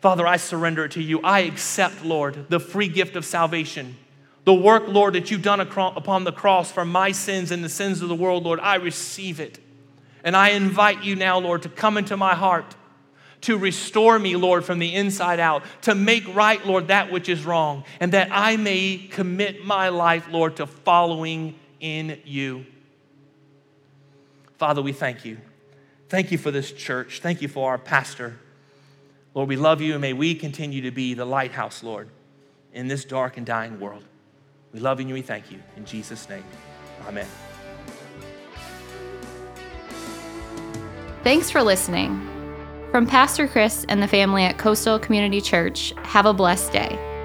Father, 0.00 0.26
I 0.26 0.36
surrender 0.36 0.84
it 0.84 0.92
to 0.92 1.02
you. 1.02 1.20
I 1.22 1.40
accept, 1.40 2.04
Lord, 2.04 2.46
the 2.48 2.60
free 2.60 2.88
gift 2.88 3.14
of 3.16 3.24
salvation. 3.24 3.96
The 4.44 4.54
work, 4.54 4.84
Lord, 4.88 5.14
that 5.14 5.30
you've 5.30 5.42
done 5.42 5.60
upon 5.60 6.24
the 6.24 6.32
cross 6.32 6.70
for 6.70 6.84
my 6.84 7.12
sins 7.12 7.50
and 7.50 7.64
the 7.64 7.68
sins 7.68 8.02
of 8.02 8.08
the 8.08 8.14
world, 8.14 8.44
Lord, 8.44 8.60
I 8.60 8.76
receive 8.76 9.40
it. 9.40 9.58
And 10.22 10.36
I 10.36 10.50
invite 10.50 11.04
you 11.04 11.16
now, 11.16 11.38
Lord, 11.38 11.62
to 11.62 11.68
come 11.68 11.96
into 11.96 12.16
my 12.16 12.34
heart, 12.34 12.74
to 13.42 13.58
restore 13.58 14.18
me, 14.18 14.36
Lord, 14.36 14.64
from 14.64 14.78
the 14.78 14.94
inside 14.94 15.40
out, 15.40 15.62
to 15.82 15.94
make 15.94 16.34
right, 16.34 16.64
Lord, 16.66 16.88
that 16.88 17.12
which 17.12 17.28
is 17.28 17.44
wrong, 17.44 17.84
and 18.00 18.12
that 18.12 18.28
I 18.30 18.56
may 18.56 18.98
commit 19.10 19.64
my 19.64 19.88
life, 19.88 20.28
Lord, 20.30 20.56
to 20.56 20.66
following 20.66 21.58
in 21.80 22.20
you. 22.24 22.66
Father, 24.58 24.82
we 24.82 24.92
thank 24.92 25.24
you. 25.24 25.38
Thank 26.08 26.30
you 26.30 26.38
for 26.38 26.50
this 26.50 26.72
church. 26.72 27.20
Thank 27.20 27.42
you 27.42 27.48
for 27.48 27.70
our 27.70 27.78
pastor. 27.78 28.38
Lord, 29.34 29.48
we 29.48 29.56
love 29.56 29.80
you 29.80 29.92
and 29.92 30.00
may 30.00 30.12
we 30.12 30.34
continue 30.34 30.82
to 30.82 30.90
be 30.90 31.14
the 31.14 31.26
lighthouse, 31.26 31.82
Lord, 31.82 32.08
in 32.72 32.88
this 32.88 33.04
dark 33.04 33.36
and 33.36 33.44
dying 33.44 33.78
world. 33.78 34.04
We 34.72 34.80
love 34.80 34.98
you 34.98 35.06
and 35.06 35.14
we 35.14 35.22
thank 35.22 35.50
you. 35.50 35.58
In 35.76 35.84
Jesus' 35.84 36.28
name, 36.28 36.44
amen. 37.06 37.26
Thanks 41.22 41.50
for 41.50 41.62
listening. 41.62 42.35
From 42.90 43.06
Pastor 43.06 43.48
Chris 43.48 43.84
and 43.88 44.02
the 44.02 44.08
family 44.08 44.44
at 44.44 44.58
Coastal 44.58 44.98
Community 44.98 45.40
Church, 45.40 45.92
have 46.04 46.24
a 46.24 46.32
blessed 46.32 46.72
day. 46.72 47.15